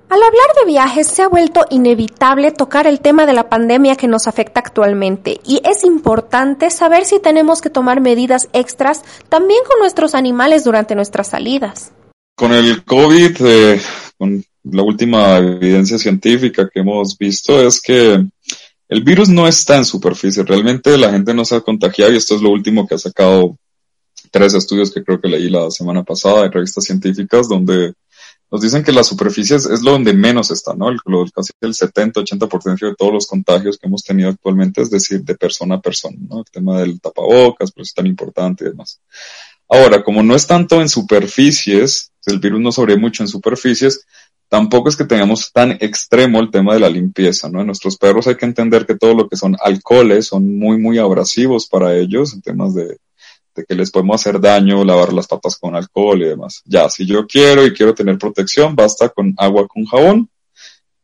[0.08, 4.06] Al hablar de viajes se ha vuelto inevitable tocar el tema de la pandemia que
[4.06, 9.80] nos afecta actualmente y es importante saber si tenemos que tomar medidas extras también con
[9.80, 11.92] nuestros animales durante nuestras salidas.
[12.36, 13.80] Con el COVID, eh,
[14.18, 18.24] con la última evidencia científica que hemos visto es que
[18.94, 22.36] el virus no está en superficie, realmente la gente no se ha contagiado y esto
[22.36, 23.58] es lo último que ha sacado
[24.30, 27.94] tres estudios que creo que leí la semana pasada en revistas científicas donde
[28.52, 30.90] nos dicen que la superficie es, lo donde menos está, ¿no?
[30.90, 31.00] El,
[31.34, 35.74] casi el 70-80% de todos los contagios que hemos tenido actualmente, es decir, de persona
[35.74, 36.38] a persona, ¿no?
[36.38, 39.00] El tema del tapabocas, pues es tan importante y demás.
[39.68, 44.06] Ahora, como no es tanto en superficies, el virus no sobrevive mucho en superficies,
[44.54, 47.62] tampoco es que tengamos tan extremo el tema de la limpieza, ¿no?
[47.62, 50.96] En nuestros perros hay que entender que todo lo que son alcoholes son muy, muy
[50.96, 52.98] abrasivos para ellos en temas de,
[53.56, 56.62] de que les podemos hacer daño, lavar las patas con alcohol y demás.
[56.66, 60.30] Ya, si yo quiero y quiero tener protección, basta con agua con jabón,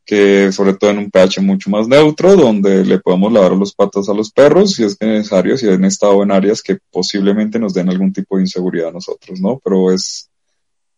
[0.06, 4.08] que sobre todo en un pH mucho más neutro, donde le podemos lavar las patas
[4.08, 7.88] a los perros si es necesario, si han estado en áreas que posiblemente nos den
[7.88, 9.60] algún tipo de inseguridad a nosotros, ¿no?
[9.64, 10.29] Pero es,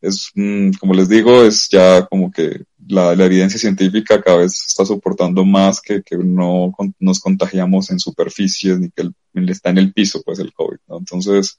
[0.03, 4.85] es, mm, como les digo, es ya como que la, evidencia científica cada vez está
[4.85, 9.11] soportando más que, que no nos contagiamos en superficies ni que
[9.51, 10.99] está en el piso, pues el COVID, ¿no?
[10.99, 11.59] Entonces,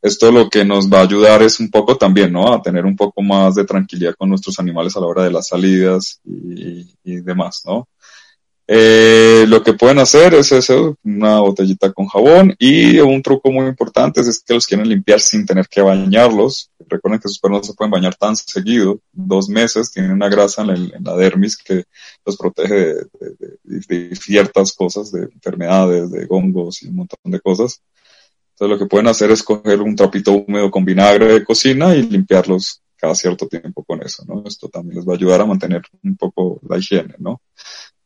[0.00, 2.52] esto lo que nos va a ayudar es un poco también, ¿no?
[2.52, 5.48] A tener un poco más de tranquilidad con nuestros animales a la hora de las
[5.48, 7.88] salidas y, y demás, ¿no?
[8.72, 13.66] Eh, lo que pueden hacer es eso, una botellita con jabón y un truco muy
[13.66, 16.70] importante es que los quieren limpiar sin tener que bañarlos.
[16.88, 20.62] Recuerden que sus perros no se pueden bañar tan seguido, dos meses, tienen una grasa
[20.62, 21.82] en la, dermis que
[22.24, 22.94] los protege
[23.64, 27.82] de, ciertas cosas, de enfermedades, de hongos y un montón de cosas.
[28.50, 32.02] Entonces lo que pueden hacer es coger un trapito húmedo con vinagre de cocina y
[32.02, 34.44] limpiarlos cada cierto tiempo con eso, ¿no?
[34.46, 37.40] Esto también les va a ayudar a mantener un poco la higiene, ¿no?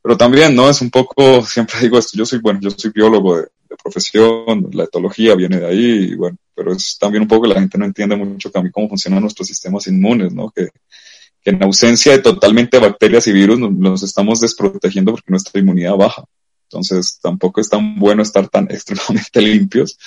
[0.04, 0.68] Pero también, ¿no?
[0.68, 3.48] Es un poco, siempre digo esto, yo soy, bueno, yo soy biólogo de,
[3.82, 7.60] profesión, la etología viene de ahí, y bueno, pero es también un poco que la
[7.60, 10.50] gente no entiende mucho mí cómo funcionan nuestros sistemas inmunes, ¿no?
[10.50, 10.68] Que,
[11.42, 15.96] que en ausencia de totalmente bacterias y virus nos, nos, estamos desprotegiendo porque nuestra inmunidad
[15.96, 16.24] baja.
[16.68, 19.98] Entonces tampoco es tan bueno estar tan extremadamente limpios,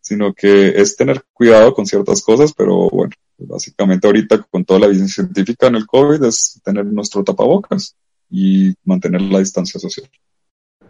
[0.00, 4.86] sino que es tener cuidado con ciertas cosas, pero bueno, básicamente ahorita con toda la
[4.86, 7.94] evidencia científica en el COVID es tener nuestro tapabocas
[8.32, 10.08] y mantener la distancia social.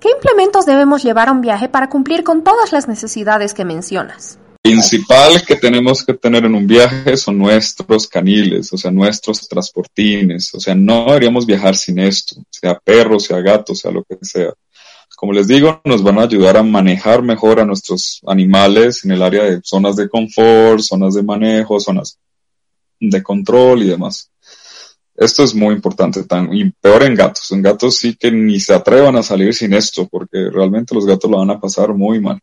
[0.01, 4.39] ¿Qué implementos debemos llevar a un viaje para cumplir con todas las necesidades que mencionas?
[4.63, 10.55] principal que tenemos que tener en un viaje son nuestros caniles, o sea, nuestros transportines,
[10.55, 14.53] o sea, no deberíamos viajar sin esto, sea perro, sea gato, sea lo que sea.
[15.17, 19.23] Como les digo, nos van a ayudar a manejar mejor a nuestros animales en el
[19.23, 22.19] área de zonas de confort, zonas de manejo, zonas
[23.01, 24.31] de control y demás.
[25.15, 27.53] Esto es muy importante, tan, y peor en gatos.
[27.53, 31.31] En gatos sí que ni se atrevan a salir sin esto, porque realmente los gatos
[31.31, 32.41] lo van a pasar muy mal.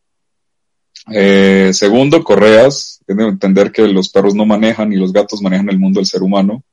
[1.11, 3.01] Eh, segundo, correas.
[3.05, 6.05] Tienen que entender que los perros no manejan y los gatos manejan el mundo del
[6.05, 6.63] ser humano.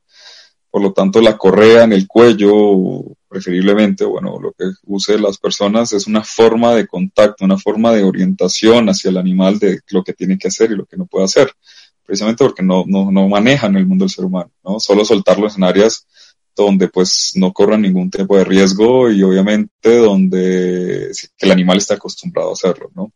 [0.70, 5.94] Por lo tanto, la correa en el cuello, preferiblemente, bueno, lo que use las personas
[5.94, 10.12] es una forma de contacto, una forma de orientación hacia el animal de lo que
[10.12, 11.50] tiene que hacer y lo que no puede hacer
[12.07, 14.81] precisamente porque no, no, no manejan el mundo del ser humano, ¿no?
[14.81, 16.07] Solo soltarlos en áreas
[16.57, 22.51] donde pues no corran ningún tipo de riesgo y obviamente donde el animal está acostumbrado
[22.51, 23.12] a hacerlo, ¿no?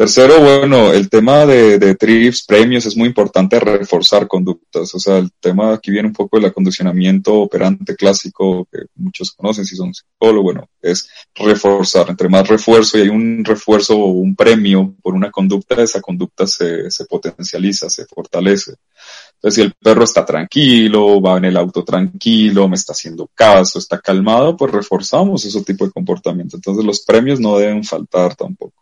[0.00, 4.94] Tercero, bueno, el tema de, trips, premios, es muy importante reforzar conductas.
[4.94, 9.66] O sea, el tema aquí viene un poco del acondicionamiento operante clásico que muchos conocen
[9.66, 10.54] si son psicólogos.
[10.54, 12.08] Bueno, es reforzar.
[12.08, 16.46] Entre más refuerzo y hay un refuerzo o un premio por una conducta, esa conducta
[16.46, 18.76] se, se potencializa, se fortalece.
[19.34, 23.78] Entonces, si el perro está tranquilo, va en el auto tranquilo, me está haciendo caso,
[23.78, 26.56] está calmado, pues reforzamos ese tipo de comportamiento.
[26.56, 28.80] Entonces, los premios no deben faltar tampoco.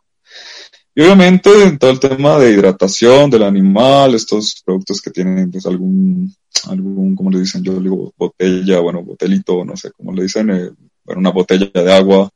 [0.99, 5.65] Y obviamente en todo el tema de hidratación del animal, estos productos que tienen pues
[5.65, 6.35] algún,
[6.69, 10.71] algún, como le dicen, yo digo botella, bueno, botelito, no sé cómo le dicen, eh,
[11.05, 12.29] una botella de agua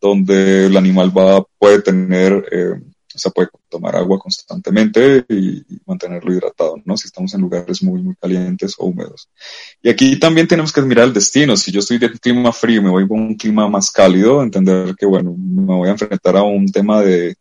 [0.00, 2.72] donde el animal va, puede tener, eh,
[3.14, 6.96] o sea, puede tomar agua constantemente y, mantenerlo hidratado, ¿no?
[6.96, 9.28] Si estamos en lugares muy, muy calientes o húmedos.
[9.82, 11.56] Y aquí también tenemos que mirar el destino.
[11.56, 14.42] Si yo estoy de un clima frío y me voy con un clima más cálido,
[14.42, 17.36] entender que, bueno, me voy a enfrentar a un tema de,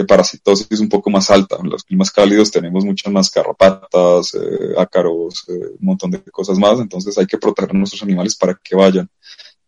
[0.00, 1.56] de parasitosis un poco más alta.
[1.62, 6.58] En los climas cálidos tenemos muchas más carrapatas, eh, ácaros, eh, un montón de cosas
[6.58, 9.08] más, entonces hay que proteger a nuestros animales para que vayan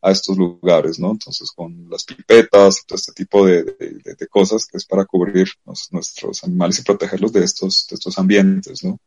[0.01, 1.13] a estos lugares, ¿no?
[1.13, 5.49] Entonces con las pipetas, todo este tipo de, de, de cosas que es para cubrir
[5.91, 8.99] nuestros animales y protegerlos de estos, de estos ambientes, ¿no?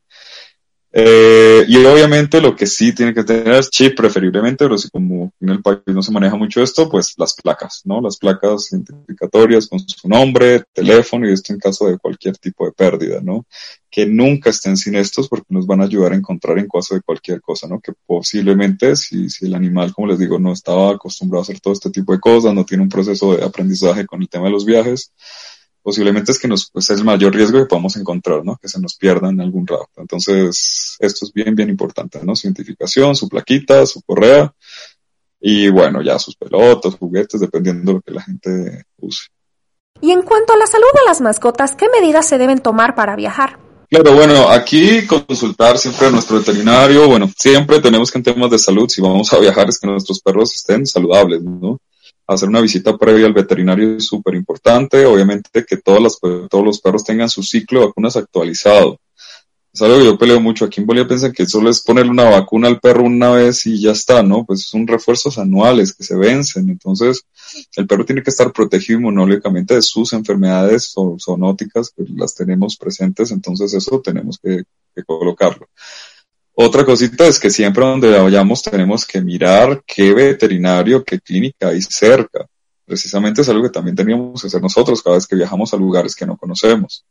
[0.97, 5.33] Eh, y obviamente lo que sí tiene que tener es chip preferiblemente, pero si como
[5.41, 7.99] en el país no se maneja mucho esto, pues las placas, ¿no?
[7.99, 12.71] Las placas identificatorias con su nombre, teléfono y esto en caso de cualquier tipo de
[12.71, 13.45] pérdida, ¿no?
[13.91, 17.01] Que nunca estén sin estos porque nos van a ayudar a encontrar en caso de
[17.01, 17.81] cualquier cosa, ¿no?
[17.81, 21.73] Que posiblemente si, si el animal, como les digo, no estaba acostumbrado a hacer todo
[21.73, 24.63] este tipo de cosas, no tiene un proceso de aprendizaje con el tema de los
[24.63, 25.11] viajes,
[25.85, 28.57] posiblemente es que nos, pues es el mayor riesgo que podamos encontrar, ¿no?
[28.59, 29.87] Que se nos pierda en algún rato.
[29.97, 32.35] Entonces, esto es bien, bien importante, ¿no?
[32.35, 34.51] Su identificación, su plaquita, su correa
[35.39, 39.27] y bueno, ya sus pelotas, juguetes, dependiendo de lo que la gente use.
[40.01, 43.15] Y en cuanto a la salud de las mascotas, ¿qué medidas se deben tomar para
[43.15, 43.59] viajar?
[43.87, 47.07] Claro, bueno, aquí consultar siempre a nuestro veterinario.
[47.07, 50.19] Bueno, siempre tenemos que en temas de salud, si vamos a viajar, es que nuestros
[50.19, 51.77] perros estén saludables, ¿no?
[52.27, 55.05] Hacer una visita previa al veterinario es súper importante.
[55.05, 58.99] Obviamente que todas las, todos los perros tengan su ciclo de vacunas actualizado.
[59.75, 60.63] Es algo que yo peleo mucho.
[60.63, 63.81] Aquí en Bolivia piensan que solo es ponerle una vacuna al perro una vez y
[63.81, 64.45] ya está, ¿no?
[64.45, 66.69] Pues son refuerzos anuales que se vencen.
[66.69, 67.25] Entonces,
[67.75, 73.31] el perro tiene que estar protegido inmunológicamente de sus enfermedades zoonóticas, que las tenemos presentes.
[73.31, 74.63] Entonces, eso tenemos que,
[74.95, 75.67] que colocarlo.
[76.57, 81.81] Otra cosita es que siempre donde vayamos tenemos que mirar qué veterinario, qué clínica hay
[81.81, 82.47] cerca.
[82.85, 86.15] Precisamente es algo que también teníamos que hacer nosotros cada vez que viajamos a lugares
[86.15, 87.03] que no conocemos.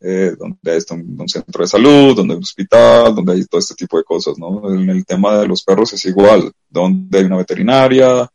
[0.00, 3.74] Eh, donde hay un, centro de salud, donde hay un hospital, donde hay todo este
[3.74, 4.72] tipo de cosas, ¿no?
[4.72, 8.30] En el tema de los perros es igual, donde hay una veterinaria,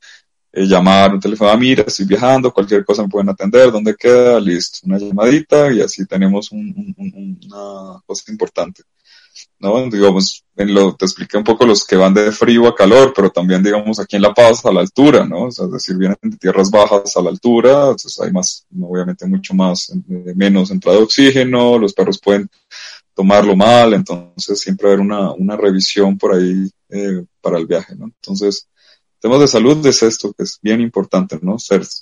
[0.51, 4.39] eh, llamar un teléfono, ah, mira, estoy viajando, cualquier cosa me pueden atender, ¿dónde queda?
[4.41, 8.83] Listo, una llamadita y así tenemos un, un, una cosa importante.
[9.63, 9.89] ¿No?
[9.89, 13.31] Digamos, en lo, te expliqué un poco los que van de frío a calor, pero
[13.31, 15.45] también, digamos, aquí en La Paz a la altura, ¿no?
[15.45, 19.25] O sea, es decir, vienen de tierras bajas a la altura, entonces hay más, obviamente
[19.25, 22.49] mucho más, eh, menos entrada de oxígeno, los perros pueden
[23.15, 28.05] tomarlo mal, entonces siempre haber una, una revisión por ahí eh, para el viaje, ¿no?
[28.05, 28.67] Entonces,
[29.23, 31.55] temas de salud es esto, que es bien importante, ¿no?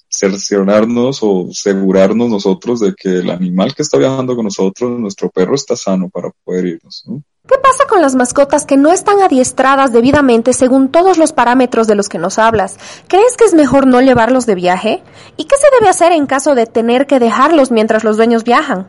[0.10, 5.54] cerciorarnos o asegurarnos nosotros de que el animal que está viajando con nosotros, nuestro perro,
[5.54, 7.22] está sano para poder irnos, ¿no?
[7.48, 11.94] ¿Qué pasa con las mascotas que no están adiestradas debidamente según todos los parámetros de
[11.94, 12.78] los que nos hablas?
[13.08, 15.04] ¿Crees que es mejor no llevarlos de viaje?
[15.38, 18.88] ¿Y qué se debe hacer en caso de tener que dejarlos mientras los dueños viajan?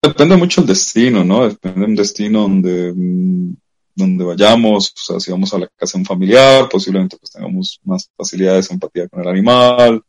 [0.00, 1.48] Depende mucho del destino, ¿no?
[1.48, 3.56] Depende de un destino donde mm,
[3.94, 7.80] donde vayamos, o sea, si vamos a la casa de un familiar, posiblemente pues tengamos
[7.84, 10.02] más facilidades de empatía con el animal,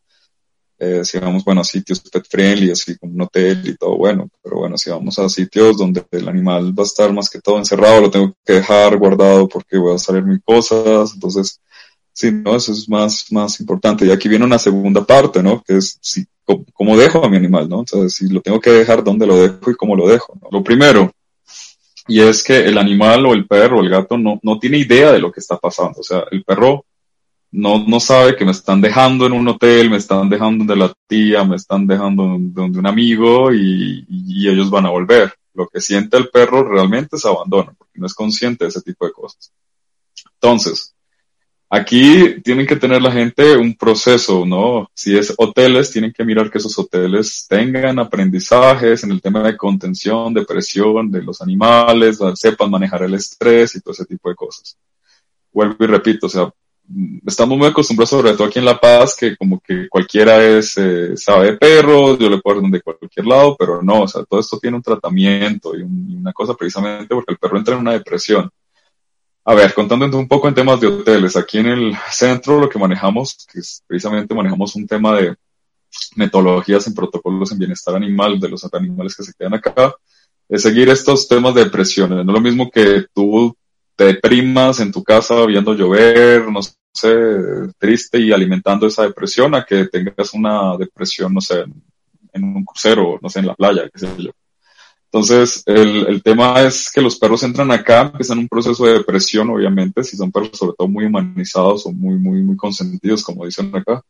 [0.77, 4.29] eh, si vamos, bueno, a sitios pet friendly, así como un hotel y todo, bueno,
[4.43, 7.57] pero bueno, si vamos a sitios donde el animal va a estar más que todo
[7.57, 11.61] encerrado, lo tengo que dejar guardado porque voy a salir mis cosas, entonces,
[12.11, 14.05] sí, no, eso es más, más importante.
[14.05, 15.63] Y aquí viene una segunda parte, ¿no?
[15.63, 16.25] Que es si,
[16.73, 17.79] cómo, dejo a mi animal, ¿no?
[17.79, 20.37] Entonces, si lo tengo que dejar, ¿dónde lo dejo y cómo lo dejo?
[20.51, 21.11] Lo primero,
[22.07, 25.11] y es que el animal o el perro o el gato no, no tiene idea
[25.11, 25.99] de lo que está pasando.
[25.99, 26.85] O sea, el perro
[27.51, 30.93] no, no sabe que me están dejando en un hotel, me están dejando de la
[31.07, 35.33] tía, me están dejando donde un amigo y, y, ellos van a volver.
[35.53, 39.05] Lo que siente el perro realmente es abandono, porque no es consciente de ese tipo
[39.05, 39.51] de cosas.
[40.33, 40.94] Entonces,
[41.69, 44.89] Aquí tienen que tener la gente un proceso, ¿no?
[44.93, 49.57] Si es hoteles, tienen que mirar que esos hoteles tengan aprendizajes en el tema de
[49.57, 54.35] contención, de presión de los animales, sepan manejar el estrés y todo ese tipo de
[54.35, 54.77] cosas.
[55.51, 56.53] Vuelvo y repito, o sea,
[57.25, 61.17] estamos muy acostumbrados, sobre todo aquí en La Paz, que como que cualquiera es, eh,
[61.17, 64.59] sabe de perros, yo le puedo de cualquier lado, pero no, o sea, todo esto
[64.59, 68.51] tiene un tratamiento y, y una cosa precisamente porque el perro entra en una depresión
[69.47, 72.79] a ver, contando un poco en temas de hoteles, aquí en el centro lo que
[72.79, 75.35] manejamos, que es precisamente manejamos un tema de
[76.15, 79.93] metodologías en protocolos en bienestar animal de los animales que se quedan acá,
[80.49, 82.25] es seguir estos temas de depresiones.
[82.25, 83.55] No lo mismo que tú
[83.95, 87.15] te deprimas en tu casa viendo llover, no sé,
[87.77, 91.65] triste y alimentando esa depresión a que tengas una depresión, no sé,
[92.33, 94.31] en un crucero, no sé, en la playa, qué sé yo.
[95.15, 99.49] Entonces, el, el, tema es que los perros entran acá, empiezan un proceso de depresión,
[99.49, 103.73] obviamente, si son perros sobre todo muy humanizados o muy, muy, muy consentidos, como dicen
[103.73, 104.01] acá.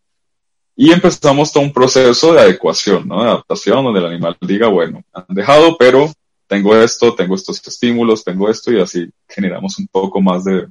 [0.76, 3.22] Y empezamos todo un proceso de adecuación, ¿no?
[3.22, 6.12] De adaptación, donde el animal diga, bueno, han dejado, pero
[6.48, 10.66] tengo esto, tengo estos estímulos, tengo esto, y así generamos un poco más de,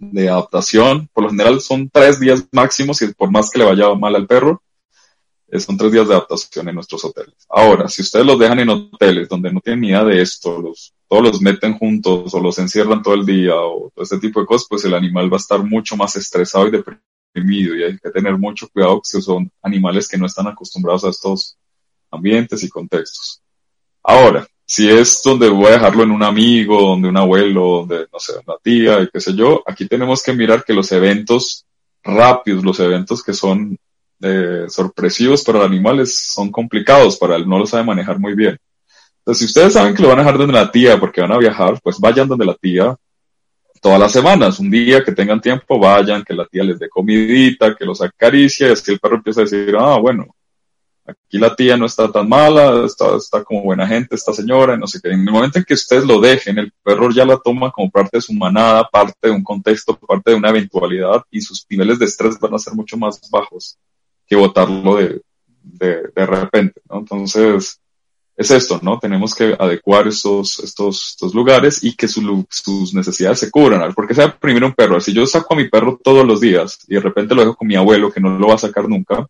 [0.00, 1.08] de adaptación.
[1.14, 4.26] Por lo general son tres días máximos, y por más que le vaya mal al
[4.26, 4.60] perro,
[5.58, 7.46] son tres días de adaptación en nuestros hoteles.
[7.48, 10.92] Ahora, si ustedes los dejan en hoteles donde no tienen ni idea de esto, los,
[11.08, 14.46] todos los meten juntos o los encierran todo el día o todo este tipo de
[14.46, 18.10] cosas, pues el animal va a estar mucho más estresado y deprimido y hay que
[18.10, 21.56] tener mucho cuidado si son animales que no están acostumbrados a estos
[22.10, 23.40] ambientes y contextos.
[24.02, 28.18] Ahora, si es donde voy a dejarlo en un amigo, donde un abuelo, donde, no
[28.18, 31.66] sé, una tía y qué sé yo, aquí tenemos que mirar que los eventos
[32.02, 33.78] rápidos, los eventos que son
[34.22, 38.58] eh, sorpresivos para el animal son complicados para él, no lo sabe manejar muy bien.
[39.18, 41.38] Entonces, si ustedes saben que lo van a dejar donde la tía porque van a
[41.38, 42.96] viajar, pues vayan donde la tía
[43.80, 47.74] todas las semanas, un día que tengan tiempo, vayan, que la tía les dé comidita,
[47.74, 50.26] que los acaricie, y así el perro empieza a decir, ah, bueno,
[51.06, 54.78] aquí la tía no está tan mala, está, está como buena gente esta señora, y
[54.78, 55.10] no sé qué.
[55.10, 58.18] En el momento en que ustedes lo dejen, el perro ya la toma como parte
[58.18, 62.06] de su manada, parte de un contexto, parte de una eventualidad, y sus niveles de
[62.06, 63.78] estrés van a ser mucho más bajos
[64.26, 65.22] que votarlo de,
[65.62, 66.98] de, de repente, ¿no?
[66.98, 67.80] Entonces,
[68.36, 68.98] es esto, ¿no?
[68.98, 73.94] Tenemos que adecuar estos, estos, estos lugares y que sus necesidades se cubran.
[73.94, 75.00] Porque sea primero un perro.
[75.00, 77.66] Si yo saco a mi perro todos los días y de repente lo dejo con
[77.66, 79.26] mi abuelo que no lo va a sacar nunca,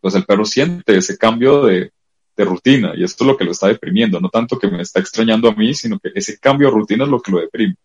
[0.00, 1.92] pues el perro siente ese cambio de,
[2.36, 4.20] de rutina y esto es lo que lo está deprimiendo.
[4.20, 7.10] No tanto que me está extrañando a mí, sino que ese cambio de rutina es
[7.10, 7.76] lo que lo deprime.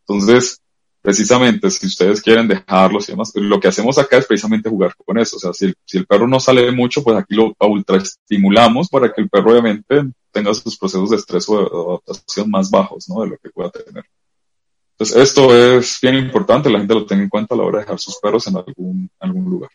[0.00, 0.60] Entonces,
[1.06, 5.16] precisamente si ustedes quieren dejarlos y demás, lo que hacemos acá es precisamente jugar con
[5.18, 5.36] eso.
[5.36, 9.12] O sea, si el, si el perro no sale mucho, pues aquí lo ultraestimulamos para
[9.12, 10.02] que el perro obviamente
[10.32, 13.22] tenga sus procesos de estrés o de adaptación más bajos, ¿no?
[13.22, 14.04] De lo que pueda tener.
[14.98, 17.84] Entonces, esto es bien importante, la gente lo tenga en cuenta a la hora de
[17.84, 19.70] dejar sus perros en algún, algún lugar.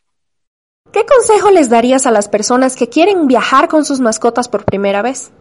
[0.91, 5.01] ¿Qué consejo les darías a las personas que quieren viajar con sus mascotas por primera
[5.01, 5.31] vez?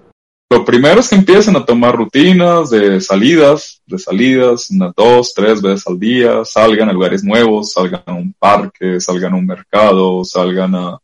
[0.52, 5.62] Lo primero es que empiecen a tomar rutinas de salidas, de salidas, unas dos, tres
[5.62, 10.24] veces al día, salgan a lugares nuevos, salgan a un parque, salgan a un mercado,
[10.24, 10.98] salgan a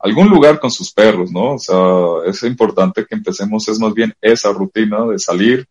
[0.00, 1.54] algún lugar con sus perros, ¿no?
[1.54, 5.64] O sea, es importante que empecemos, es más bien esa rutina de salir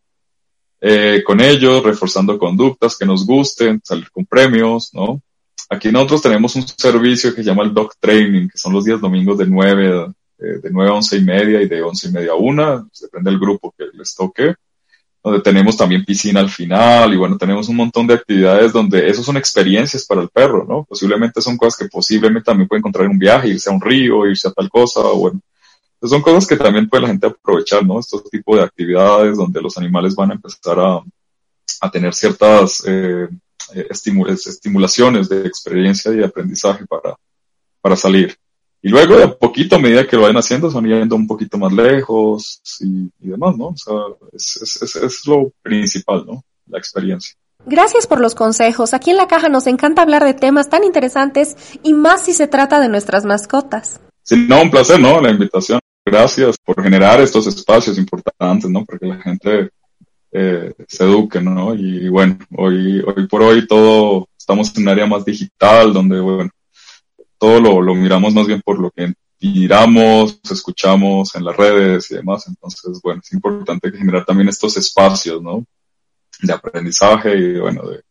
[0.80, 5.20] eh, con ellos, reforzando conductas que nos gusten, salir con premios, ¿no?
[5.68, 9.02] Aquí nosotros tenemos un servicio que se llama el Dog Training, que son los días
[9.02, 12.32] domingos de 9 eh, de 9 a 11 y media y de 11 y media
[12.32, 14.54] a 1, depende del grupo que les toque,
[15.22, 19.22] donde tenemos también piscina al final y bueno, tenemos un montón de actividades donde eso
[19.22, 20.84] son experiencias para el perro, ¿no?
[20.84, 24.26] Posiblemente son cosas que posiblemente también puede encontrar en un viaje, irse a un río,
[24.26, 25.40] irse a tal cosa, o bueno.
[26.02, 27.98] son cosas que también puede la gente aprovechar, ¿no?
[27.98, 31.00] Estos tipos de actividades donde los animales van a empezar a,
[31.80, 33.28] a tener ciertas eh,
[33.74, 37.16] eh estimulaciones de experiencia y aprendizaje para,
[37.80, 38.38] para salir.
[38.88, 41.58] Y luego, de a poquito, a medida que lo vayan haciendo, van yendo un poquito
[41.58, 43.66] más lejos y, demás, ¿no?
[43.66, 43.94] O sea,
[44.32, 46.42] es, es, es, lo principal, ¿no?
[46.68, 47.34] La experiencia.
[47.66, 48.94] Gracias por los consejos.
[48.94, 52.46] Aquí en la caja nos encanta hablar de temas tan interesantes y más si se
[52.46, 54.00] trata de nuestras mascotas.
[54.22, 55.20] Sí, no, un placer, ¿no?
[55.20, 55.80] La invitación.
[56.06, 58.86] Gracias por generar estos espacios importantes, ¿no?
[58.86, 59.68] Para que la gente
[60.32, 61.74] eh, se eduque, ¿no?
[61.74, 66.48] Y bueno, hoy, hoy por hoy todo, estamos en un área más digital, donde, bueno,
[67.38, 72.16] todo lo, lo miramos más bien por lo que miramos, escuchamos en las redes y
[72.16, 72.46] demás.
[72.48, 75.64] Entonces, bueno, es importante generar también estos espacios, ¿no?
[76.42, 78.02] De aprendizaje y, bueno, de,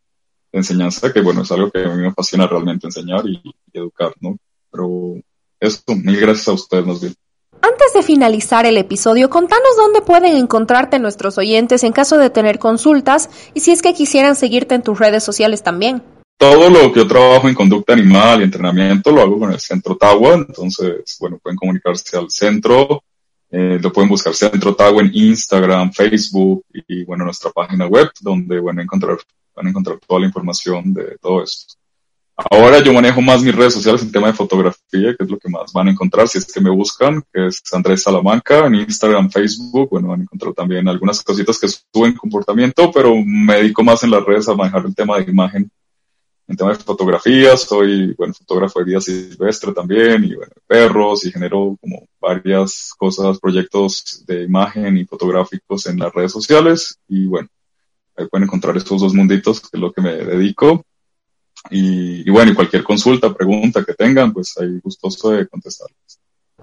[0.51, 3.41] enseñanza, que, bueno, es algo que a mí me apasiona realmente enseñar y,
[3.73, 4.37] educar, ¿no?
[4.71, 5.15] Pero
[5.59, 7.13] eso, mil gracias a ustedes más bien.
[7.61, 12.59] Antes de finalizar el episodio, contanos dónde pueden encontrarte nuestros oyentes en caso de tener
[12.59, 16.03] consultas y si es que quisieran seguirte en tus redes sociales también
[16.37, 19.97] todo lo que yo trabajo en conducta animal y entrenamiento lo hago con el Centro
[19.97, 23.03] Tagua, entonces, bueno, pueden comunicarse al centro,
[23.49, 28.59] eh, lo pueden buscar Centro Tagua en Instagram, Facebook y, bueno, nuestra página web, donde,
[28.59, 29.17] bueno, encontrar,
[29.55, 31.73] van a encontrar toda la información de todo esto.
[32.51, 35.49] Ahora yo manejo más mis redes sociales en tema de fotografía, que es lo que
[35.49, 39.31] más van a encontrar si es que me buscan, que es Andrés Salamanca en Instagram,
[39.31, 44.03] Facebook, bueno, van a encontrar también algunas cositas que suben comportamiento, pero me dedico más
[44.03, 45.71] en las redes a manejar el tema de imagen
[46.47, 51.31] en temas de fotografías, soy, bueno, fotógrafo de vida silvestre también, y bueno, perros, y
[51.31, 57.49] genero como varias cosas, proyectos de imagen y fotográficos en las redes sociales, y bueno,
[58.15, 60.85] ahí pueden encontrar estos dos munditos, que es lo que me dedico,
[61.69, 66.19] y, y bueno, y cualquier consulta, pregunta que tengan, pues ahí gustoso de contestarles.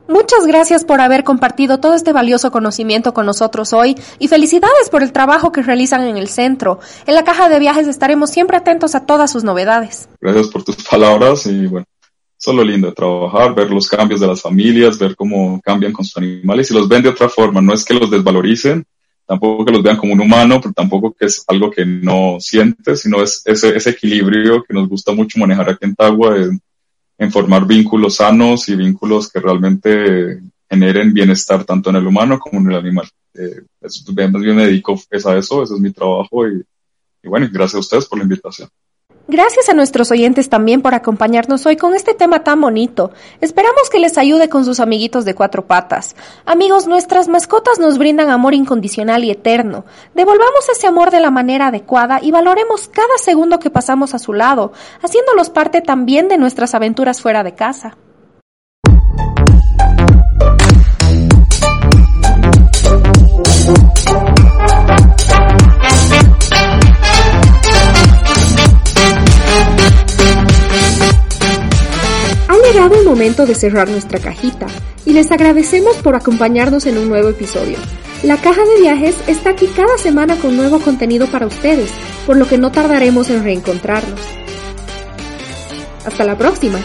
[0.07, 5.03] Muchas gracias por haber compartido todo este valioso conocimiento con nosotros hoy y felicidades por
[5.03, 6.79] el trabajo que realizan en el centro.
[7.07, 10.09] En la caja de viajes estaremos siempre atentos a todas sus novedades.
[10.21, 11.87] Gracias por tus palabras y bueno,
[12.37, 16.71] solo lindo trabajar, ver los cambios de las familias, ver cómo cambian con sus animales
[16.71, 17.63] y los ven de otra forma.
[17.63, 18.85] No es que los desvaloricen,
[19.27, 22.95] tampoco que los vean como un humano, pero tampoco que es algo que no siente,
[22.97, 26.37] sino es ese, ese equilibrio que nos gusta mucho manejar aquí en Tagua
[27.31, 32.71] formar vínculos sanos y vínculos que realmente generen bienestar tanto en el humano como en
[32.71, 33.09] el animal.
[33.35, 36.63] Eh, yo me dedico a eso, ese es mi trabajo y
[37.25, 38.69] bueno, gracias a ustedes por la invitación.
[39.27, 43.11] Gracias a nuestros oyentes también por acompañarnos hoy con este tema tan bonito.
[43.41, 46.15] Esperamos que les ayude con sus amiguitos de cuatro patas.
[46.45, 49.87] Amigos, nuestras mascotas nos brindan amor incondicional y eterno.
[50.15, 54.35] Devolvamos ese amor de la manera adecuada y valoremos cada segundo que pasamos a su
[54.35, 57.97] lado, haciéndolos parte también de nuestras aventuras fuera de casa.
[72.65, 74.67] Llegado el momento de cerrar nuestra cajita
[75.05, 77.77] y les agradecemos por acompañarnos en un nuevo episodio.
[78.23, 81.91] La caja de viajes está aquí cada semana con nuevo contenido para ustedes,
[82.27, 84.21] por lo que no tardaremos en reencontrarnos.
[86.07, 86.79] Hasta la próxima.